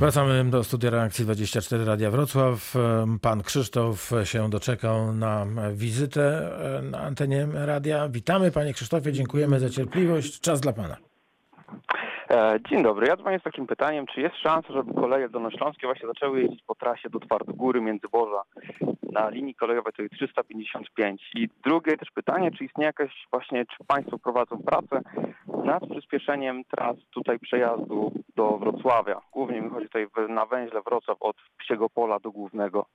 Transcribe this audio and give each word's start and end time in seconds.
Wracamy 0.00 0.50
do 0.50 0.64
studia 0.64 0.90
reakcji 0.90 1.24
24 1.24 1.84
Radia 1.84 2.10
Wrocław. 2.10 2.74
Pan 3.20 3.42
Krzysztof 3.42 4.12
się 4.24 4.50
doczekał 4.50 5.12
na 5.12 5.46
wizytę 5.74 6.50
e, 6.78 6.82
na 6.82 7.00
antenie 7.00 7.48
radia. 7.52 8.08
Witamy 8.08 8.50
panie 8.50 8.74
Krzysztofie, 8.74 9.12
dziękujemy 9.12 9.60
za 9.60 9.70
cierpliwość. 9.70 10.40
Czas 10.40 10.60
dla 10.60 10.72
pana. 10.72 10.96
E, 12.30 12.58
Dzień 12.68 12.82
dobry. 12.82 13.06
Ja 13.06 13.16
dzwonię 13.16 13.38
z 13.38 13.42
takim 13.42 13.66
pytaniem, 13.66 14.06
czy 14.06 14.20
jest 14.20 14.36
szansa, 14.36 14.72
żeby 14.72 14.94
koleje 14.94 15.28
dolnośląskie 15.28 15.86
właśnie 15.86 16.06
zaczęły 16.06 16.42
jeździć 16.42 16.62
po 16.62 16.74
trasie 16.74 17.10
do 17.10 17.20
Twardogóry, 17.20 17.80
Międzyborza 17.80 18.42
na 19.02 19.28
linii 19.28 19.54
kolejowej 19.54 19.92
jest 19.98 20.14
355. 20.14 21.30
I 21.34 21.48
drugie 21.64 21.96
też 21.96 22.10
pytanie, 22.10 22.50
czy 22.50 22.64
istnieje 22.64 22.86
jakaś 22.86 23.26
właśnie, 23.30 23.66
czy 23.66 23.84
Państwo 23.84 24.18
prowadzą 24.18 24.58
pracę 24.58 25.00
nad 25.64 25.82
przyspieszeniem 25.90 26.64
tras 26.64 26.96
tutaj 27.10 27.38
przejazdu 27.38 28.12
do 28.36 28.58
Wrocławia. 28.58 29.20
Głównie 29.32 29.60
mi 29.60 29.70
chodzi 29.70 29.86
tutaj 29.86 30.06
na 30.28 30.46
węźle 30.46 30.82
Wrocław 30.82 31.16
od 31.20 31.36
Psiego 31.58 31.90
Pola 31.90 32.18
do 32.18 32.30
Głównego. 32.30 32.86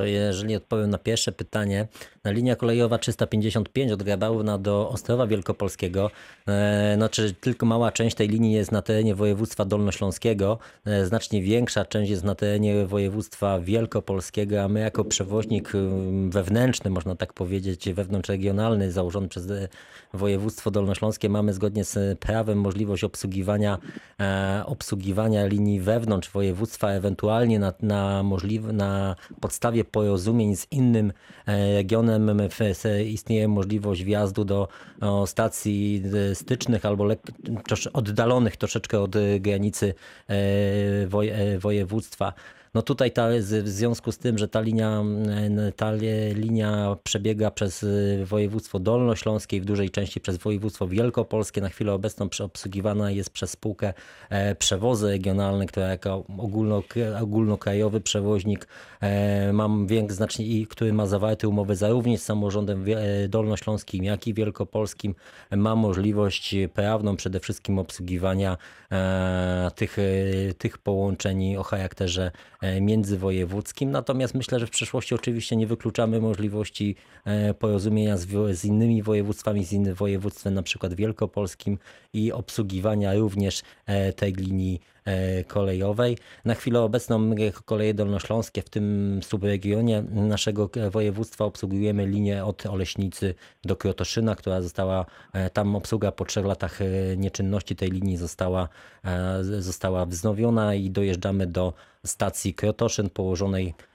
To 0.00 0.06
jeżeli 0.06 0.56
odpowiem 0.56 0.90
na 0.90 0.98
pierwsze 0.98 1.32
pytanie, 1.32 1.88
na 2.24 2.30
linia 2.30 2.56
kolejowa 2.56 2.98
355 2.98 3.92
od 3.92 4.02
Grabałna 4.02 4.58
do 4.58 4.88
Ostrowa 4.88 5.26
Wielkopolskiego, 5.26 6.10
e, 6.48 6.96
no 6.98 7.08
czy 7.08 7.34
tylko 7.34 7.66
mała 7.66 7.92
część 7.92 8.16
tej 8.16 8.28
linii 8.28 8.52
jest 8.52 8.72
na 8.72 8.82
terenie 8.82 9.14
województwa 9.14 9.64
dolnośląskiego, 9.64 10.58
e, 10.84 11.06
znacznie 11.06 11.42
większa 11.42 11.84
część 11.84 12.10
jest 12.10 12.24
na 12.24 12.34
terenie 12.34 12.86
województwa 12.86 13.60
wielkopolskiego, 13.60 14.62
a 14.62 14.68
my 14.68 14.80
jako 14.80 15.04
przewoźnik 15.04 15.72
wewnętrzny, 16.28 16.90
można 16.90 17.16
tak 17.16 17.32
powiedzieć, 17.32 17.92
wewnątrzregionalny, 17.92 18.92
założony 18.92 19.28
przez 19.28 19.50
e, 19.50 19.68
województwo 20.14 20.70
dolnośląskie, 20.70 21.28
mamy 21.28 21.52
zgodnie 21.52 21.84
z 21.84 22.18
prawem 22.18 22.58
możliwość 22.58 23.04
obsługiwania, 23.04 23.78
obsługiwania 24.66 25.46
linii 25.46 25.80
wewnątrz 25.80 26.30
województwa, 26.30 26.90
ewentualnie 26.90 27.58
na, 27.58 27.72
na, 27.82 28.22
możliwe, 28.22 28.72
na 28.72 29.16
podstawie 29.40 29.84
porozumień 29.92 30.56
z 30.56 30.66
innym 30.70 31.12
e, 31.46 31.74
regionem 31.74 32.40
s- 32.40 32.86
istnieje 33.06 33.48
możliwość 33.48 34.04
wjazdu 34.04 34.44
do 34.44 34.68
stacji 35.26 36.02
e, 36.30 36.34
stycznych 36.34 36.84
albo 36.86 37.04
oddalonych 37.92 38.56
troszeczkę 38.56 39.00
od 39.00 39.16
e, 39.16 39.40
granicy 39.40 39.94
e, 40.28 40.34
woj, 41.06 41.28
e, 41.28 41.58
województwa. 41.58 42.32
No 42.74 42.82
tutaj 42.82 43.10
ta, 43.10 43.28
w 43.62 43.68
związku 43.68 44.12
z 44.12 44.18
tym, 44.18 44.38
że 44.38 44.48
ta 44.48 44.60
linia, 44.60 45.04
ta 45.76 45.92
li- 45.92 46.34
linia 46.34 46.96
przebiega 47.02 47.50
przez 47.50 47.82
e, 47.82 48.24
województwo 48.24 48.78
dolnośląskie 48.78 49.56
i 49.56 49.60
w 49.60 49.64
dużej 49.64 49.90
części 49.90 50.20
przez 50.20 50.36
województwo 50.36 50.88
wielkopolskie, 50.88 51.60
na 51.60 51.68
chwilę 51.68 51.92
obecną 51.92 52.28
obsługiwana 52.44 53.10
jest 53.10 53.30
przez 53.30 53.50
spółkę 53.50 53.92
e, 54.30 54.54
Przewozy 54.54 55.08
Regionalne, 55.08 55.66
która 55.66 55.88
jako 55.88 56.24
ogólno, 56.38 56.82
ogólnokrajowy 57.20 58.00
przewoźnik 58.00 58.68
e, 59.00 59.52
mam 59.52 59.86
znacznie 60.08 60.46
i 60.46 60.66
który 60.66 60.92
ma 60.92 61.06
zawarte 61.06 61.48
umowy 61.48 61.76
zarówno 61.76 62.16
z 62.16 62.22
samorządem 62.22 62.84
e, 62.88 63.28
dolnośląskim, 63.28 64.04
jak 64.04 64.26
i 64.26 64.34
wielkopolskim, 64.34 65.14
ma 65.56 65.76
możliwość 65.76 66.54
prawną 66.74 67.16
przede 67.16 67.40
wszystkim 67.40 67.78
obsługiwania 67.78 68.56
tych, 69.74 69.96
tych 70.58 70.78
połączeń 70.78 71.56
o 71.56 71.62
charakterze 71.62 72.30
międzywojewódzkim. 72.80 73.90
Natomiast 73.90 74.34
myślę, 74.34 74.60
że 74.60 74.66
w 74.66 74.70
przyszłości 74.70 75.14
oczywiście 75.14 75.56
nie 75.56 75.66
wykluczamy 75.66 76.20
możliwości 76.20 76.96
e, 77.24 77.54
porozumienia 77.54 78.16
z, 78.16 78.26
z 78.58 78.64
innymi 78.64 79.02
województwami, 79.02 79.64
z 79.64 79.72
innym 79.72 79.94
województwem, 79.94 80.54
na 80.54 80.62
przykład 80.62 80.94
wielkopolskim 80.94 81.78
i 82.12 82.32
obsługiwania 82.32 83.14
również 83.14 83.62
e, 83.86 84.12
tej 84.12 84.32
linii 84.32 84.80
e, 84.80 84.89
kolejowej. 85.46 86.18
Na 86.44 86.54
chwilę 86.54 86.80
obecną 86.80 87.30
koleje 87.64 87.94
dolnośląskie 87.94 88.62
w 88.62 88.70
tym 88.70 89.20
subregionie 89.22 90.02
naszego 90.10 90.70
województwa 90.90 91.44
obsługujemy 91.44 92.06
linię 92.06 92.44
od 92.44 92.66
Oleśnicy 92.66 93.34
do 93.64 93.76
Krotoszyna, 93.76 94.36
która 94.36 94.62
została, 94.62 95.06
e, 95.32 95.50
tam 95.50 95.76
obsługa 95.76 96.12
po 96.12 96.24
trzech 96.24 96.46
latach 96.46 96.82
e, 96.82 97.16
nieczynności 97.16 97.76
tej 97.76 97.90
linii 97.90 98.16
została, 98.16 98.68
e, 99.04 99.44
została 99.44 100.06
wznowiona 100.06 100.74
i 100.74 100.90
dojeżdżamy 100.90 101.46
do 101.46 101.72
stacji 102.06 102.54
Krotoszyn 102.54 103.10
położonej 103.10 103.66
e, 103.68 103.89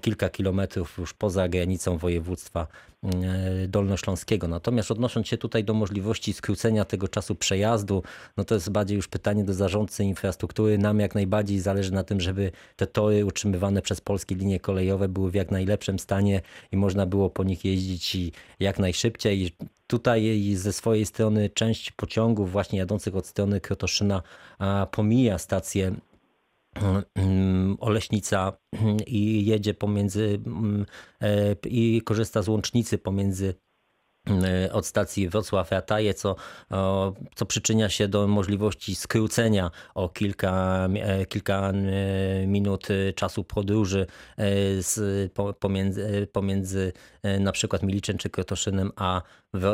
kilka 0.00 0.28
kilometrów 0.28 0.98
już 0.98 1.14
poza 1.14 1.48
granicą 1.48 1.98
województwa 1.98 2.66
e, 3.04 3.68
dolnośląskiego. 3.68 4.48
Natomiast 4.48 4.90
odnosząc 4.90 5.28
się 5.28 5.38
tutaj 5.38 5.64
do 5.64 5.74
możliwości 5.74 6.32
skrócenia 6.32 6.84
tego 6.84 7.08
czasu 7.08 7.34
przejazdu, 7.34 8.02
no 8.36 8.44
to 8.44 8.54
jest 8.54 8.70
bardziej 8.70 8.96
już 8.96 9.08
pytanie 9.08 9.44
do 9.44 9.54
zarządcy 9.54 10.04
infrastruktury. 10.04 10.78
Nam 10.78 11.00
jak 11.00 11.14
najbardziej 11.14 11.60
zależy 11.60 11.92
na 11.92 12.04
tym, 12.04 12.20
żeby 12.20 12.52
te 12.76 12.86
tory 12.86 13.24
utrzymywane 13.24 13.82
przez 13.82 14.00
polskie 14.00 14.34
linie 14.34 14.60
kolejowe 14.60 15.08
były 15.08 15.30
w 15.30 15.34
jak 15.34 15.50
najlepszym 15.50 15.98
stanie 15.98 16.42
i 16.72 16.76
można 16.76 17.06
było 17.06 17.30
po 17.30 17.44
nich 17.44 17.64
jeździć 17.64 18.14
i 18.14 18.32
jak 18.60 18.78
najszybciej. 18.78 19.42
I 19.42 19.52
Tutaj 19.90 20.54
ze 20.54 20.72
swojej 20.72 21.06
strony 21.06 21.50
część 21.50 21.90
pociągów 21.90 22.52
właśnie 22.52 22.78
jadących 22.78 23.16
od 23.16 23.26
strony 23.26 23.60
Krotoszyna 23.60 24.22
pomija 24.90 25.38
stację 25.38 25.94
Oleśnica 27.78 28.52
i 29.06 29.46
jedzie 29.46 29.74
pomiędzy 29.74 30.40
mm, 30.46 30.86
e, 31.20 31.56
i 31.66 32.02
korzysta 32.02 32.42
z 32.42 32.48
łącznicy 32.48 32.98
pomiędzy 32.98 33.54
mm, 34.26 34.44
od 34.72 34.86
stacji 34.86 35.28
Wrocław 35.28 35.70
Rataje, 35.70 36.14
co, 36.14 36.36
co 37.34 37.46
przyczynia 37.46 37.88
się 37.88 38.08
do 38.08 38.26
możliwości 38.26 38.94
skrócenia 38.94 39.70
o 39.94 40.08
kilka, 40.08 40.88
e, 40.94 41.26
kilka 41.26 41.70
e, 41.70 42.46
minut 42.46 42.88
e, 42.90 43.12
czasu 43.12 43.44
podróży 43.44 44.06
e, 44.36 44.46
z, 44.82 45.32
po- 45.32 45.52
pomiędzy, 45.54 46.06
e, 46.06 46.26
pomiędzy 46.26 46.92
e, 47.22 47.40
na 47.40 47.52
przykład 47.52 47.82
Miliczem 47.82 48.18
czy 48.18 48.30
Krotoszynem 48.30 48.90
a, 48.96 49.22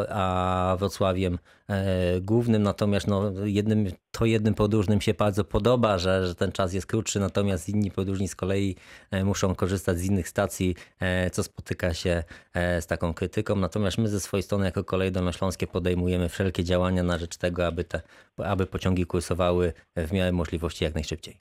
a 0.09 0.77
Wrocławiem 0.79 1.39
e, 1.69 2.21
Głównym. 2.21 2.63
Natomiast 2.63 3.07
no, 3.07 3.33
jednym, 3.45 3.87
to 4.11 4.25
jednym 4.25 4.55
podróżnym 4.55 5.01
się 5.01 5.15
bardzo 5.15 5.45
podoba, 5.45 5.99
że, 5.99 6.27
że 6.27 6.35
ten 6.35 6.53
czas 6.53 6.73
jest 6.73 6.87
krótszy, 6.87 7.21
natomiast 7.21 7.69
inni 7.69 7.91
podróżni 7.91 8.29
z 8.29 8.37
kolei 8.37 8.77
e, 9.11 9.25
muszą 9.25 9.55
korzystać 9.55 9.99
z 9.99 10.05
innych 10.05 10.29
stacji, 10.29 10.75
e, 11.01 11.31
co 11.31 11.43
spotyka 11.43 11.95
się 11.95 12.25
z 12.55 12.87
taką 12.87 13.15
krytyką. 13.15 13.57
Natomiast 13.57 13.99
my 13.99 14.09
ze 14.09 14.21
swojej 14.21 14.43
strony 14.43 14.65
jako 14.65 14.85
Koleje 14.85 15.11
Dolnośląskie 15.11 15.67
podejmujemy 15.67 16.29
wszelkie 16.29 16.65
działania 16.65 17.03
na 17.03 17.19
rzecz 17.19 17.37
tego, 17.37 17.67
aby, 17.67 17.85
te, 17.85 18.03
aby 18.37 18.67
pociągi 18.67 19.07
kursowały 19.07 19.73
w 19.97 20.13
miarę 20.13 20.33
możliwości 20.33 20.85
jak 20.85 20.95
najszybciej. 20.95 21.37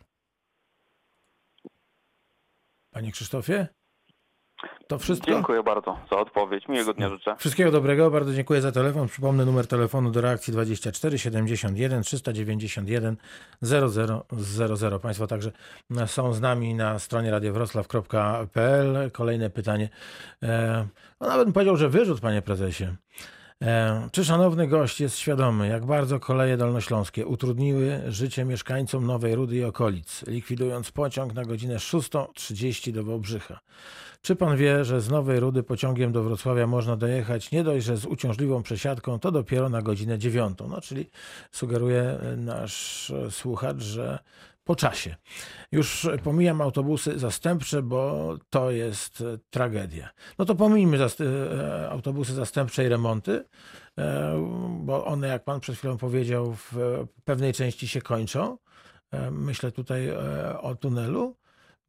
Panie 2.91 3.11
Krzysztofie? 3.11 3.74
To 4.87 4.99
wszystko? 4.99 5.31
Dziękuję 5.31 5.63
bardzo 5.63 5.97
za 6.11 6.17
odpowiedź. 6.17 6.67
Miłego 6.67 6.93
dnia 6.93 7.09
życzę. 7.09 7.35
Wszystkiego 7.37 7.71
dobrego, 7.71 8.11
bardzo 8.11 8.33
dziękuję 8.33 8.61
za 8.61 8.71
telefon. 8.71 9.07
Przypomnę 9.07 9.45
numer 9.45 9.67
telefonu 9.67 10.11
do 10.11 10.21
reakcji 10.21 10.53
24 10.53 11.19
71 11.19 12.03
391 12.03 13.17
0000. 13.61 14.99
Państwo 15.01 15.27
także 15.27 15.51
są 16.05 16.33
z 16.33 16.41
nami 16.41 16.75
na 16.75 16.99
stronie 16.99 17.31
radiowroclaw.pl. 17.31 19.11
Kolejne 19.11 19.49
pytanie. 19.49 19.89
E, 20.43 20.87
no 21.21 21.27
nawet 21.27 21.45
bym 21.45 21.53
powiedział, 21.53 21.77
że 21.77 21.89
wyrzut, 21.89 22.21
panie 22.21 22.41
prezesie. 22.41 22.87
E, 23.63 24.09
Czy 24.11 24.25
szanowny 24.25 24.67
gość 24.67 25.01
jest 25.01 25.17
świadomy, 25.17 25.67
jak 25.67 25.85
bardzo 25.85 26.19
koleje 26.19 26.57
dolnośląskie 26.57 27.25
utrudniły 27.25 28.01
życie 28.07 28.45
mieszkańcom 28.45 29.05
Nowej 29.05 29.35
Rudy 29.35 29.55
i 29.55 29.63
okolic, 29.63 30.23
likwidując 30.27 30.91
pociąg 30.91 31.33
na 31.33 31.45
godzinę 31.45 31.75
6.30 31.75 32.91
do 32.91 33.03
Wałbrzycha? 33.03 33.59
Czy 34.21 34.35
pan 34.35 34.57
wie, 34.57 34.85
że 34.85 35.01
z 35.01 35.09
Nowej 35.09 35.39
Rudy 35.39 35.63
pociągiem 35.63 36.11
do 36.11 36.23
Wrocławia 36.23 36.67
można 36.67 36.95
dojechać 36.95 37.51
nie 37.51 37.63
dość, 37.63 37.85
że 37.85 37.97
z 37.97 38.05
uciążliwą 38.05 38.63
przesiadką, 38.63 39.19
to 39.19 39.31
dopiero 39.31 39.69
na 39.69 39.81
godzinę 39.81 40.19
9? 40.19 40.57
No, 40.69 40.81
czyli 40.81 41.09
sugeruje 41.51 42.01
e, 42.01 42.37
nasz 42.37 43.09
e, 43.11 43.31
słuchacz, 43.31 43.81
że 43.81 44.19
po 44.65 44.75
czasie. 44.75 45.15
Już 45.71 46.07
pomijam 46.23 46.61
autobusy 46.61 47.19
zastępcze, 47.19 47.81
bo 47.81 48.33
to 48.49 48.71
jest 48.71 49.21
e, 49.21 49.37
tragedia. 49.49 50.09
No 50.39 50.45
to 50.45 50.55
pomijmy 50.55 50.97
zast- 50.97 51.23
e, 51.23 51.89
autobusy 51.89 52.33
zastępcze 52.33 52.85
i 52.85 52.89
remonty, 52.89 53.45
e, 53.97 54.33
bo 54.79 55.05
one, 55.05 55.27
jak 55.27 55.43
pan 55.43 55.59
przed 55.59 55.77
chwilą 55.77 55.97
powiedział, 55.97 56.53
w 56.55 56.73
pewnej 57.23 57.53
części 57.53 57.87
się 57.87 58.01
kończą. 58.01 58.57
E, 59.11 59.31
Myślę 59.31 59.71
tutaj 59.71 60.07
e, 60.07 60.59
o 60.61 60.75
tunelu. 60.75 61.35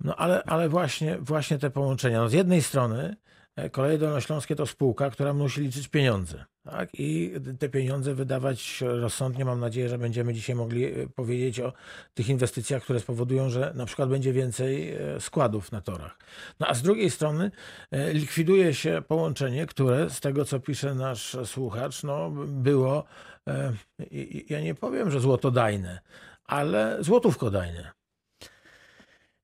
No 0.00 0.16
ale, 0.16 0.42
ale 0.42 0.68
właśnie, 0.68 1.18
właśnie 1.18 1.58
te 1.58 1.70
połączenia. 1.70 2.20
No 2.20 2.28
z 2.28 2.32
jednej 2.32 2.62
strony 2.62 3.16
e, 3.56 3.70
Koleje 3.70 3.98
Dolnośląskie 3.98 4.56
to 4.56 4.66
spółka, 4.66 5.10
która 5.10 5.34
musi 5.34 5.60
liczyć 5.60 5.88
pieniądze. 5.88 6.44
Tak? 6.70 6.88
I 6.94 7.32
te 7.58 7.68
pieniądze 7.68 8.14
wydawać 8.14 8.80
rozsądnie. 8.80 9.44
Mam 9.44 9.60
nadzieję, 9.60 9.88
że 9.88 9.98
będziemy 9.98 10.34
dzisiaj 10.34 10.56
mogli 10.56 10.84
e, 10.84 11.06
powiedzieć 11.14 11.60
o 11.60 11.72
tych 12.14 12.28
inwestycjach, 12.28 12.82
które 12.82 13.00
spowodują, 13.00 13.50
że 13.50 13.72
na 13.74 13.86
przykład 13.86 14.08
będzie 14.08 14.32
więcej 14.32 14.92
e, 14.92 15.20
składów 15.20 15.72
na 15.72 15.80
torach. 15.80 16.18
No 16.60 16.66
a 16.66 16.74
z 16.74 16.82
drugiej 16.82 17.10
strony 17.10 17.50
e, 17.90 18.12
likwiduje 18.12 18.74
się 18.74 19.02
połączenie, 19.08 19.66
które 19.66 20.10
z 20.10 20.20
tego, 20.20 20.44
co 20.44 20.60
pisze 20.60 20.94
nasz 20.94 21.36
słuchacz, 21.44 22.02
no, 22.02 22.30
było, 22.46 23.04
ja 24.48 24.60
nie 24.60 24.74
powiem, 24.74 25.10
że 25.10 25.20
złotodajne, 25.20 26.00
ale 26.44 26.96
złotówko 27.00 27.50
dajnie. 27.50 27.92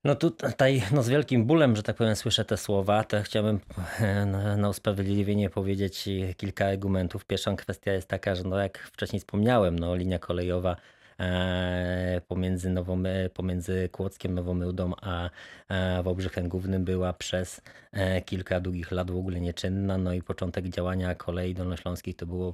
No 0.03 0.15
tutaj 0.15 0.83
no 0.91 1.03
z 1.03 1.09
wielkim 1.09 1.45
bólem, 1.45 1.75
że 1.75 1.83
tak 1.83 1.95
powiem, 1.95 2.15
słyszę 2.15 2.45
te 2.45 2.57
słowa, 2.57 3.03
to 3.03 3.23
chciałbym 3.23 3.59
e, 3.99 4.25
na, 4.57 4.69
usprawiedliwienie 4.69 5.49
powiedzieć 5.49 6.09
kilka 6.37 6.65
argumentów. 6.65 7.25
Pierwsza 7.25 7.55
kwestia 7.55 7.93
jest 7.93 8.07
taka, 8.07 8.35
że 8.35 8.43
no 8.43 8.59
jak 8.59 8.77
wcześniej 8.77 9.19
wspomniałem, 9.19 9.79
no 9.79 9.95
linia 9.95 10.19
kolejowa 10.19 10.71
e, 10.71 10.75
pomiędzy, 12.27 12.69
Nową, 12.69 13.03
e, 13.05 13.29
pomiędzy 13.29 13.89
Kłodzkiem, 13.91 14.33
Nową 14.33 14.53
Myłdą 14.53 14.91
a, 15.01 15.29
a 15.69 16.03
Wałbrzychem 16.03 16.49
Głównym 16.49 16.85
była 16.85 17.13
przez 17.13 17.61
e, 17.91 18.21
kilka 18.21 18.59
długich 18.59 18.91
lat 18.91 19.11
w 19.11 19.17
ogóle 19.17 19.41
nieczynna. 19.41 19.97
No 19.97 20.13
i 20.13 20.21
początek 20.21 20.67
działania 20.67 21.15
kolei 21.15 21.53
dolnośląskich 21.53 22.15
to 22.15 22.25
było, 22.25 22.53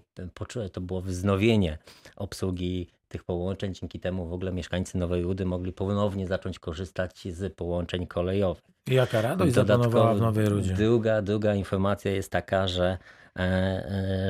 to 0.72 0.82
było 0.82 1.02
wznowienie 1.02 1.78
obsługi 2.16 2.88
tych 3.10 3.24
połączeń. 3.24 3.74
Dzięki 3.74 4.00
temu 4.00 4.28
w 4.28 4.34
ogóle 4.34 4.52
mieszkańcy 4.52 4.98
Nowej 4.98 5.24
Rudy 5.24 5.46
mogli 5.46 5.74
ponownie 5.74 6.28
zacząć 6.28 6.60
korzystać 6.60 7.28
z 7.32 7.54
połączeń 7.54 8.08
kolejowych. 8.08 8.64
I 8.88 8.94
jaka 8.94 9.22
radość 9.22 9.54
zapanowała 9.54 10.16
w 10.16 10.22
Nowej 10.22 10.50
Rudzie. 10.50 10.74
Druga, 10.74 11.22
druga 11.22 11.56
informacja 11.56 12.12
jest 12.12 12.32
taka, 12.32 12.68
że 12.68 12.86
e, 12.86 12.98
e, 12.98 13.19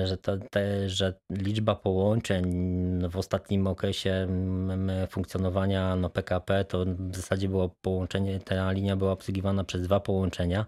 że, 0.05 0.17
to, 0.21 0.37
te, 0.37 0.89
że 0.89 1.13
liczba 1.29 1.75
połączeń 1.75 2.45
w 3.09 3.17
ostatnim 3.17 3.67
okresie 3.67 4.27
funkcjonowania 5.09 5.95
no 5.95 6.09
PKP 6.09 6.65
to 6.65 6.85
w 6.85 7.15
zasadzie 7.15 7.49
było 7.49 7.69
połączenie, 7.81 8.39
ta 8.39 8.71
linia 8.71 8.95
była 8.95 9.11
obsługiwana 9.11 9.63
przez 9.63 9.81
dwa 9.81 9.99
połączenia. 9.99 10.65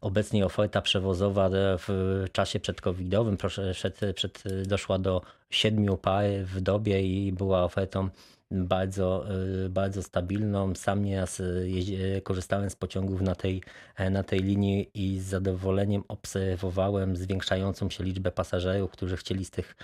Obecnie 0.00 0.46
oferta 0.46 0.80
przewozowa 0.82 1.50
w 1.78 2.24
czasie 2.32 2.60
przedcovidowym 2.60 3.36
przed, 3.36 4.00
przed, 4.14 4.42
doszła 4.66 4.98
do 4.98 5.22
siedmiu 5.50 5.96
par 5.96 6.24
w 6.44 6.60
dobie 6.60 7.02
i 7.02 7.32
była 7.32 7.64
ofertą 7.64 8.08
bardzo, 8.50 9.24
y, 9.64 9.68
bardzo 9.68 10.02
stabilną. 10.02 10.74
Sam 10.74 11.04
nieraz 11.04 11.40
y, 11.40 12.20
korzystałem 12.24 12.70
z 12.70 12.76
pociągów 12.76 13.20
na 13.20 13.34
tej, 13.34 13.62
na 14.10 14.22
tej 14.22 14.40
linii 14.40 14.90
i 14.94 15.18
z 15.18 15.24
zadowoleniem 15.24 16.02
obserwowałem 16.08 17.16
zwiększającą 17.16 17.90
się 17.90 18.04
liczbę 18.04 18.32
pasażerów, 18.32 18.90
którzy 18.90 19.16
chcieli 19.16 19.44
z 19.44 19.50
tych 19.50 19.76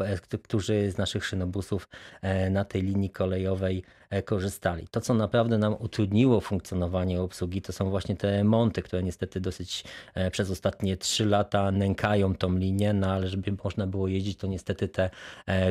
e, 0.00 0.38
którzy 0.38 0.90
z 0.90 0.98
naszych 0.98 1.24
szynobusów 1.24 1.88
e, 2.22 2.50
na 2.50 2.64
tej 2.64 2.82
linii 2.82 3.10
kolejowej 3.10 3.82
e, 4.10 4.22
korzystali. 4.22 4.88
To, 4.88 5.00
co 5.00 5.14
naprawdę 5.14 5.58
nam 5.58 5.76
utrudniło 5.78 6.40
funkcjonowanie 6.40 7.20
obsługi, 7.20 7.62
to 7.62 7.72
są 7.72 7.90
właśnie 7.90 8.16
te 8.16 8.30
remonty, 8.30 8.82
które 8.82 9.02
niestety 9.02 9.40
dosyć 9.40 9.84
przez 10.32 10.50
ostatnie 10.50 10.96
trzy 10.96 11.26
lata 11.26 11.70
nękają 11.70 12.34
tą 12.34 12.56
linię, 12.56 12.92
no 12.92 13.12
ale 13.12 13.28
żeby 13.28 13.52
można 13.64 13.86
było 13.86 14.08
jeździć, 14.08 14.38
to 14.38 14.46
niestety 14.46 14.88
te 14.88 15.10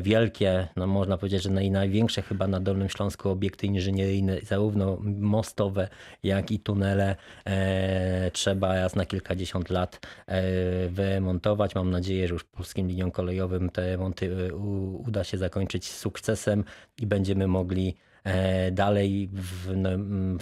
wielkie, 0.02 0.68
no 0.76 0.88
można 0.88 1.18
powiedzieć, 1.18 1.44
że 1.44 1.50
największe 1.50 2.22
chyba 2.30 2.48
na 2.48 2.60
Dolnym 2.60 2.90
Śląsku 2.90 3.30
obiekty 3.30 3.68
inżynieryjne, 3.68 4.38
zarówno 4.44 4.98
mostowe, 5.20 5.90
jak 6.24 6.52
i 6.52 6.60
tunele 6.60 7.16
e, 7.46 8.32
trzeba 8.32 8.76
raz 8.76 8.96
na 8.96 9.06
kilkadziesiąt 9.06 9.70
lat 9.70 10.00
e, 10.28 10.42
wyremontować. 10.90 11.76
Mam 11.76 11.92
nadzieję, 11.92 12.28
że 12.28 12.34
już 12.34 12.44
polskim 12.44 12.88
liniom 12.88 13.12
kolejowym 13.12 13.70
te 13.70 13.82
remonty 13.82 14.48
e, 14.50 14.56
u, 14.56 15.02
uda 15.08 15.24
się 15.24 15.38
zakończyć 15.38 15.92
sukcesem 15.92 16.64
i 17.02 17.08
będziemy 17.08 17.48
mogli 17.48 17.96
e, 18.24 18.72
dalej 18.72 19.30
w, 19.34 19.76
no, 19.76 19.90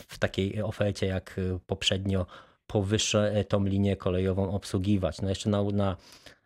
w 0.07 0.19
takiej 0.19 0.61
ofercie 0.61 1.05
jak 1.05 1.39
poprzednio 1.67 2.25
powyższe 2.67 3.43
tą 3.47 3.65
linię 3.65 3.95
kolejową 3.95 4.51
obsługiwać. 4.51 5.21
No 5.21 5.29
jeszcze 5.29 5.49
na, 5.49 5.63
na 5.63 5.97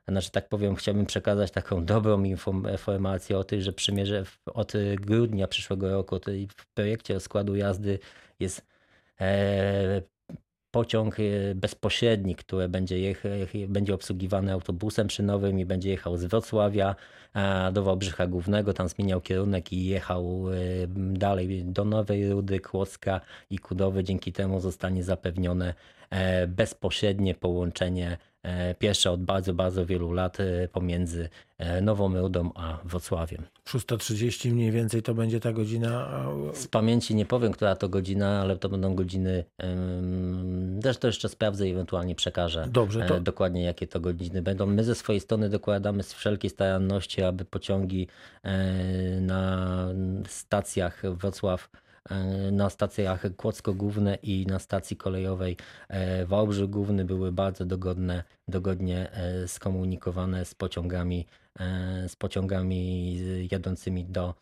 znaczy 0.08 0.32
tak 0.32 0.50
powiem, 0.50 0.76
chciałbym 0.76 1.06
przekazać 1.06 1.52
taką 1.52 1.86
dobrą 1.86 2.24
informację 2.24 3.38
o 3.38 3.44
tym, 3.44 3.62
że 3.62 3.74
przymierze 3.74 4.24
od 4.46 4.74
grudnia 4.96 5.48
przyszłego 5.48 5.92
roku 5.92 6.20
w 6.58 6.74
projekcie 6.74 7.20
składu 7.20 7.56
jazdy 7.56 8.00
jest 8.40 8.66
e, 9.22 10.02
pociąg 10.72 11.18
e, 11.20 11.56
bezpośredni, 11.56 12.36
który 12.36 12.70
będzie, 12.70 13.00
jech, 13.00 13.24
będzie 13.68 13.94
obsługiwany 13.94 14.54
autobusem 14.54 15.10
szynowym 15.10 15.60
i 15.60 15.66
będzie 15.66 15.90
jechał 15.90 16.18
z 16.18 16.26
Wrocławia 16.26 16.96
do 17.74 17.84
Wałbrzycha 17.84 18.28
Głównego, 18.28 18.74
tam 18.74 18.90
zmieniał 18.90 19.22
kierunek 19.22 19.74
i 19.74 19.86
jechał 19.86 20.46
e, 20.52 20.56
dalej 21.14 21.64
do 21.66 21.86
Nowej 21.86 22.30
Rudy, 22.30 22.60
Kłodzka 22.60 23.22
i 23.50 23.60
Kudowy. 23.60 24.04
Dzięki 24.04 24.34
temu 24.34 24.60
zostanie 24.60 25.04
zapewnione 25.04 25.74
bezpośrednie 26.48 27.36
połączenie 27.36 28.18
E, 28.44 28.76
piesze 28.76 29.12
od 29.12 29.24
bardzo, 29.24 29.54
bardzo 29.54 29.86
wielu 29.86 30.12
lat 30.12 30.40
e, 30.40 30.68
pomiędzy 30.68 31.30
e, 31.58 31.82
Nową 31.82 32.22
Rudą 32.22 32.52
a 32.56 32.78
Wrocławiem. 32.86 33.44
6.30 33.66 34.52
mniej 34.52 34.72
więcej 34.72 35.04
to 35.04 35.14
będzie 35.14 35.40
ta 35.40 35.52
godzina? 35.52 36.08
Z 36.54 36.68
pamięci 36.68 37.16
nie 37.16 37.26
powiem, 37.26 37.52
która 37.52 37.76
to 37.76 37.90
godzina, 37.90 38.42
ale 38.42 38.58
to 38.58 38.70
będą 38.70 38.96
godziny. 38.96 39.44
Też 40.82 40.98
to 40.98 41.08
jeszcze 41.08 41.30
sprawdzę 41.30 41.68
i 41.68 41.72
ewentualnie 41.72 42.16
przekażę 42.16 42.68
Dobrze, 42.72 43.06
to... 43.06 43.20
dokładnie, 43.20 43.64
jakie 43.64 43.88
to 43.88 44.00
godziny 44.00 44.42
będą. 44.42 44.66
My 44.66 44.84
ze 44.84 44.96
swojej 44.96 45.20
strony 45.20 45.50
dokładamy 45.50 46.04
z 46.04 46.14
wszelkiej 46.14 46.50
staranności, 46.50 47.24
aby 47.24 47.46
pociągi 47.46 48.08
na 49.22 49.68
stacjach 50.28 51.02
Wrocław 51.16 51.70
na 52.52 52.70
stacjach 52.70 53.24
Kłodzko 53.38 53.74
Główne 53.74 54.16
i 54.16 54.46
na 54.46 54.60
stacji 54.60 54.98
kolejowej 54.98 55.58
e, 55.90 56.26
Wałbrzych 56.26 56.70
Główny 56.70 57.06
były 57.06 57.32
bardzo 57.32 57.66
dogodne, 57.66 58.24
dogodnie 58.48 59.12
e, 59.12 59.48
skomunikowane 59.48 60.46
z 60.46 60.56
pociągami, 60.56 61.28
z 62.08 62.16
pociągami 62.16 63.20
jadącymi 63.52 64.06
do 64.06 64.36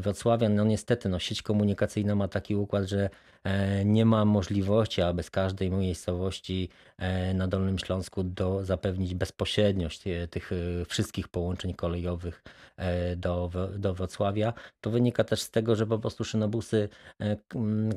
Wrocławia. 0.00 0.48
No 0.48 0.64
niestety 0.64 1.08
no, 1.08 1.18
sieć 1.18 1.42
komunikacyjna 1.42 2.14
ma 2.14 2.28
taki 2.28 2.56
układ, 2.56 2.88
że 2.88 3.10
nie 3.84 4.04
ma 4.04 4.24
możliwości, 4.24 5.02
aby 5.02 5.22
z 5.22 5.30
każdej 5.30 5.70
miejscowości 5.70 6.68
na 7.34 7.48
Dolnym 7.48 7.78
Śląsku 7.78 8.24
do, 8.24 8.64
zapewnić 8.64 9.14
bezpośredniość 9.14 10.04
tych 10.30 10.50
wszystkich 10.88 11.28
połączeń 11.28 11.74
kolejowych 11.74 12.42
do, 13.16 13.50
do 13.78 13.94
Wrocławia. 13.94 14.52
To 14.80 14.90
wynika 14.90 15.24
też 15.24 15.40
z 15.42 15.50
tego, 15.50 15.76
że 15.76 15.86
po 15.86 15.98
prostu 15.98 16.24
szynobusy 16.24 16.88
E, 17.20 17.36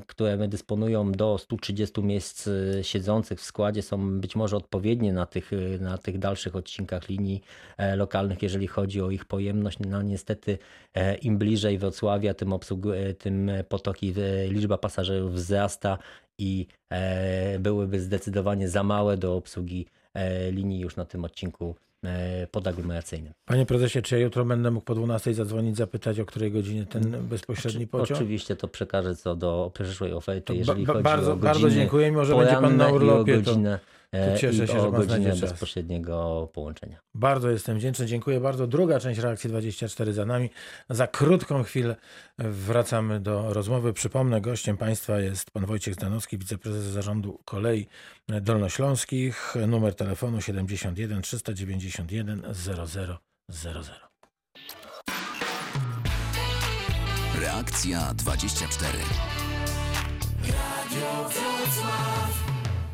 które 0.08 0.48
dysponują 0.48 1.12
do 1.12 1.38
130 1.38 2.02
miejsc 2.02 2.48
e, 2.48 2.84
siedzących 2.84 3.40
w 3.40 3.44
składzie 3.44 3.82
są 3.82 4.20
być 4.20 4.36
może 4.36 4.58
odpowiednie 4.58 5.14
na 5.14 5.26
tych, 5.26 5.54
e, 5.54 5.80
na 5.80 5.98
tych 5.98 6.20
dalszych 6.20 6.56
odcinkach 6.56 7.10
linii 7.10 7.42
lokalnych, 7.96 8.42
jeżeli 8.42 8.68
chodzi 8.68 9.02
o 9.02 9.12
ich 9.12 9.26
pojemność. 9.26 9.78
No 9.80 10.02
niestety 10.02 10.58
im 11.22 11.38
bliżej 11.38 11.63
Wrocławia, 11.78 12.34
tym, 12.34 12.54
obsług, 12.54 12.82
tym 13.18 13.52
potoki, 13.70 14.14
liczba 14.50 14.78
pasażerów 14.78 15.34
wzrasta 15.34 15.98
i 16.38 16.68
byłyby 17.60 18.00
zdecydowanie 18.00 18.70
za 18.70 18.84
małe 18.84 19.18
do 19.18 19.36
obsługi 19.36 19.86
linii 20.52 20.80
już 20.80 20.96
na 20.96 21.06
tym 21.06 21.26
odcinku 21.26 21.76
E, 22.04 22.48
podaglomeracyjnym. 22.48 23.34
Panie 23.46 23.66
prezesie, 23.66 24.02
czy 24.02 24.16
ja 24.16 24.22
jutro 24.22 24.46
będę 24.46 24.72
mógł 24.72 24.86
po 24.86 24.96
12 24.96 25.34
zadzwonić, 25.34 25.78
zapytać, 25.78 26.20
o 26.20 26.26
której 26.26 26.52
godzinie 26.52 26.86
ten 26.86 27.28
bezpośredni 27.28 27.88
pociąg? 27.88 28.20
Oczywiście 28.20 28.56
to 28.56 28.68
przekażę 28.68 29.16
co 29.16 29.36
do 29.36 29.72
przyszłej 29.74 30.14
oferty, 30.14 30.56
jeżeli 30.56 30.86
chodzi 30.86 31.04
bardzo, 31.04 31.32
o 31.32 31.36
godziny 31.36 31.54
Bardzo 31.54 31.70
dziękuję, 31.70 32.12
może 32.12 32.36
będzie 32.36 32.56
pan 32.56 32.78
na 32.78 32.88
urlopie. 32.88 33.42
To, 34.14 34.32
to 34.32 34.38
cieszę 34.38 34.68
się, 34.68 34.78
o 34.78 34.82
że 34.82 34.92
pan 34.92 35.08
godzinę 35.08 35.36
bezpośredniego 35.36 36.50
połączenia. 36.54 37.00
Bardzo 37.16 37.50
jestem 37.50 37.78
wdzięczny, 37.78 38.06
dziękuję 38.06 38.40
bardzo. 38.40 38.68
Druga 38.68 39.00
część 39.00 39.20
reakcji 39.20 39.50
24 39.50 40.14
za 40.14 40.26
nami. 40.26 40.50
Za 40.90 41.08
krótką 41.08 41.64
chwilę 41.64 41.96
wracamy 42.38 43.20
do 43.20 43.54
rozmowy. 43.54 43.94
Przypomnę, 43.94 44.42
gościem 44.42 44.78
państwa 44.78 45.20
jest 45.20 45.52
pan 45.52 45.66
Wojciech 45.66 45.94
Zdanowski, 45.94 46.38
wiceprezes 46.38 46.84
zarządu 46.84 47.40
kolei 47.46 47.88
dolnośląskich. 48.28 49.56
Numer 49.68 49.96
telefonu 49.96 50.42
71 50.42 51.22
391 51.22 52.44
0000. 52.54 53.18
Reakcja 57.42 58.14
24. 58.14 58.98
Radio 60.44 61.30
Wrocław. 61.30 62.13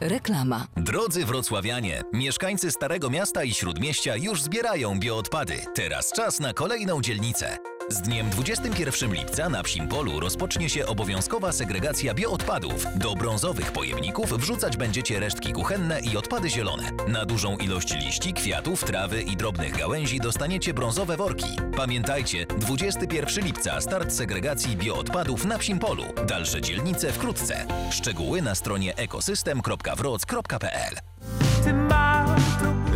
Reklama. 0.01 0.67
Drodzy 0.77 1.25
wrocławianie, 1.25 2.03
mieszkańcy 2.13 2.71
Starego 2.71 3.09
Miasta 3.09 3.43
i 3.43 3.53
Śródmieścia 3.53 4.15
już 4.15 4.41
zbierają 4.41 4.99
bioodpady. 4.99 5.57
Teraz 5.75 6.11
czas 6.11 6.39
na 6.39 6.53
kolejną 6.53 7.01
dzielnicę. 7.01 7.57
Z 7.91 8.01
dniem 8.01 8.29
21 8.29 9.13
lipca 9.13 9.49
na 9.49 9.63
Psim 9.63 9.87
Polu 9.87 10.19
rozpocznie 10.19 10.69
się 10.69 10.85
obowiązkowa 10.85 11.51
segregacja 11.51 12.13
bioodpadów. 12.13 12.85
Do 12.95 13.15
brązowych 13.15 13.71
pojemników 13.71 14.33
wrzucać 14.33 14.77
będziecie 14.77 15.19
resztki 15.19 15.53
kuchenne 15.53 15.99
i 15.99 16.17
odpady 16.17 16.49
zielone. 16.49 16.91
Na 17.07 17.25
dużą 17.25 17.57
ilość 17.57 17.95
liści, 17.95 18.33
kwiatów, 18.33 18.83
trawy 18.83 19.21
i 19.21 19.37
drobnych 19.37 19.77
gałęzi 19.77 20.19
dostaniecie 20.19 20.73
brązowe 20.73 21.17
worki. 21.17 21.55
Pamiętajcie, 21.77 22.45
21 22.45 23.45
lipca 23.45 23.81
start 23.81 24.13
segregacji 24.13 24.77
bioodpadów 24.77 25.45
na 25.45 25.57
Psim 25.57 25.79
Polu. 25.79 26.03
Dalsze 26.27 26.61
dzielnice 26.61 27.11
wkrótce. 27.11 27.65
Szczegóły 27.91 28.41
na 28.41 28.55
stronie 28.55 28.95
ekosystem.wroc.pl 28.95 30.95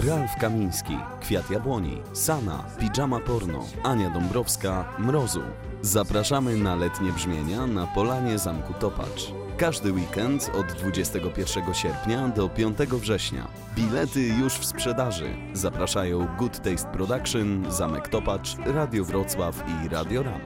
Ralf 0.08 0.36
Kamiński, 0.40 0.98
Kwiat 1.22 1.52
Jabłoni, 1.52 2.02
Sana, 2.14 2.64
Pijama 2.80 3.20
Porno, 3.20 3.66
Ania 3.84 4.10
Dąbrowska, 4.10 4.96
Mrozu. 5.00 5.42
Zapraszamy 5.82 6.58
na 6.58 6.76
letnie 6.76 7.12
brzmienia 7.12 7.68
na 7.68 7.88
Polanie 7.88 8.40
Zamku 8.40 8.74
Topacz. 8.74 9.32
Każdy 9.58 9.92
weekend 9.92 10.52
od 10.54 10.66
21 10.74 11.74
sierpnia 11.74 12.28
do 12.28 12.50
5 12.50 12.78
września. 12.78 13.48
Bilety 13.76 14.22
już 14.22 14.54
w 14.54 14.66
sprzedaży. 14.66 15.36
Zapraszają 15.54 16.28
Good 16.38 16.58
Taste 16.58 16.92
Production, 16.92 17.66
Zamek 17.72 18.08
Topacz, 18.08 18.58
Radio 18.66 19.06
Wrocław 19.06 19.64
i 19.68 19.90
Radio 19.90 20.24
Ram. 20.24 20.42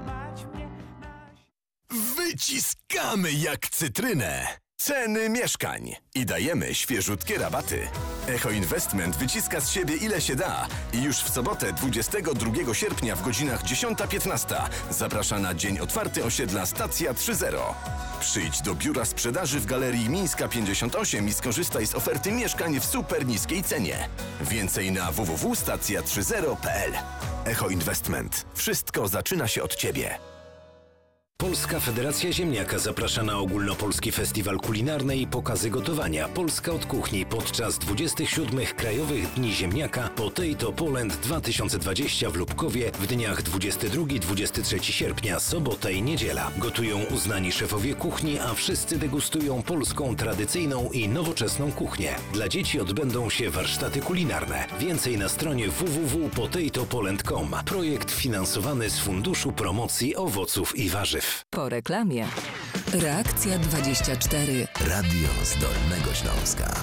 Wyciskamy 2.17 3.31
jak 3.31 3.67
cytrynę! 3.67 4.47
Ceny 4.75 5.29
mieszkań 5.29 5.91
i 6.15 6.25
dajemy 6.25 6.75
świeżutkie 6.75 7.37
rabaty. 7.37 7.87
Echo 8.27 8.51
Investment 8.51 9.15
wyciska 9.15 9.61
z 9.61 9.69
siebie 9.69 9.95
ile 9.95 10.21
się 10.21 10.35
da 10.35 10.67
i 10.93 11.01
już 11.03 11.17
w 11.17 11.29
sobotę 11.29 11.73
22 11.73 12.73
sierpnia 12.73 13.15
w 13.15 13.21
godzinach 13.21 13.63
10.15 13.63 14.55
zaprasza 14.89 15.39
na 15.39 15.53
dzień 15.53 15.79
otwarty 15.79 16.23
osiedla 16.23 16.65
Stacja 16.65 17.13
3.0. 17.13 17.57
Przyjdź 18.19 18.61
do 18.61 18.75
biura 18.75 19.05
sprzedaży 19.05 19.59
w 19.59 19.65
Galerii 19.65 20.09
Mińska 20.09 20.47
58 20.47 21.27
i 21.27 21.33
skorzystaj 21.33 21.87
z 21.87 21.95
oferty 21.95 22.31
mieszkań 22.31 22.79
w 22.79 22.85
super 22.85 23.25
niskiej 23.25 23.63
cenie. 23.63 24.09
Więcej 24.41 24.91
na 24.91 25.11
www.stacja30.pl 25.11 26.93
Echo 27.45 27.69
Investment. 27.69 28.45
Wszystko 28.53 29.07
zaczyna 29.07 29.47
się 29.47 29.63
od 29.63 29.75
Ciebie. 29.75 30.36
Polska 31.37 31.79
Federacja 31.79 32.31
Ziemniaka 32.31 32.79
zaprasza 32.79 33.23
na 33.23 33.37
ogólnopolski 33.37 34.11
festiwal 34.11 34.57
kulinarny 34.57 35.17
i 35.17 35.27
pokazy 35.27 35.69
gotowania 35.69 36.27
Polska 36.27 36.71
od 36.71 36.85
kuchni 36.85 37.25
podczas 37.25 37.79
27. 37.79 38.65
Krajowych 38.77 39.33
Dni 39.33 39.53
Ziemniaka 39.53 40.09
Potato 40.09 40.73
Poland 40.73 41.15
2020 41.15 42.29
w 42.29 42.35
Lubkowie 42.35 42.91
w 42.91 43.07
dniach 43.07 43.43
22-23 43.43 44.91
sierpnia, 44.91 45.39
sobota 45.39 45.89
i 45.89 46.01
niedziela. 46.01 46.51
Gotują 46.57 46.99
uznani 47.15 47.51
szefowie 47.51 47.95
kuchni, 47.95 48.39
a 48.39 48.53
wszyscy 48.53 48.97
degustują 48.97 49.61
polską 49.63 50.15
tradycyjną 50.15 50.89
i 50.91 51.09
nowoczesną 51.09 51.71
kuchnię. 51.71 52.15
Dla 52.33 52.49
dzieci 52.49 52.79
odbędą 52.79 53.29
się 53.29 53.49
warsztaty 53.49 54.01
kulinarne. 54.01 54.65
Więcej 54.79 55.17
na 55.17 55.29
stronie 55.29 55.67
www.potatopoland.com. 55.69 57.55
Projekt 57.65 58.11
finansowany 58.11 58.89
z 58.89 58.99
Funduszu 58.99 59.51
Promocji 59.51 60.15
Owoców 60.15 60.77
i 60.77 60.89
Warzyw. 60.89 61.26
Po 61.49 61.69
reklamie. 61.69 62.25
Reakcja 62.93 63.59
24. 63.59 64.67
Radio 64.89 65.27
z 65.43 65.53
Dolnego 65.53 66.13
Śląska. 66.13 66.73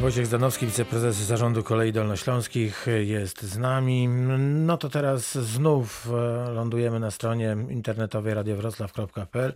Wojciech 0.00 0.26
Zdanowski, 0.26 0.66
wiceprezes 0.66 1.16
Zarządu 1.16 1.62
Kolei 1.62 1.92
Dolnośląskich 1.92 2.86
jest 3.04 3.42
z 3.42 3.58
nami. 3.58 4.08
No 4.38 4.76
to 4.76 4.88
teraz 4.88 5.38
znów 5.38 6.08
e, 6.08 6.50
lądujemy 6.50 7.00
na 7.00 7.10
stronie 7.10 7.56
internetowej 7.70 8.34
radiowroclaw.pl. 8.34 9.52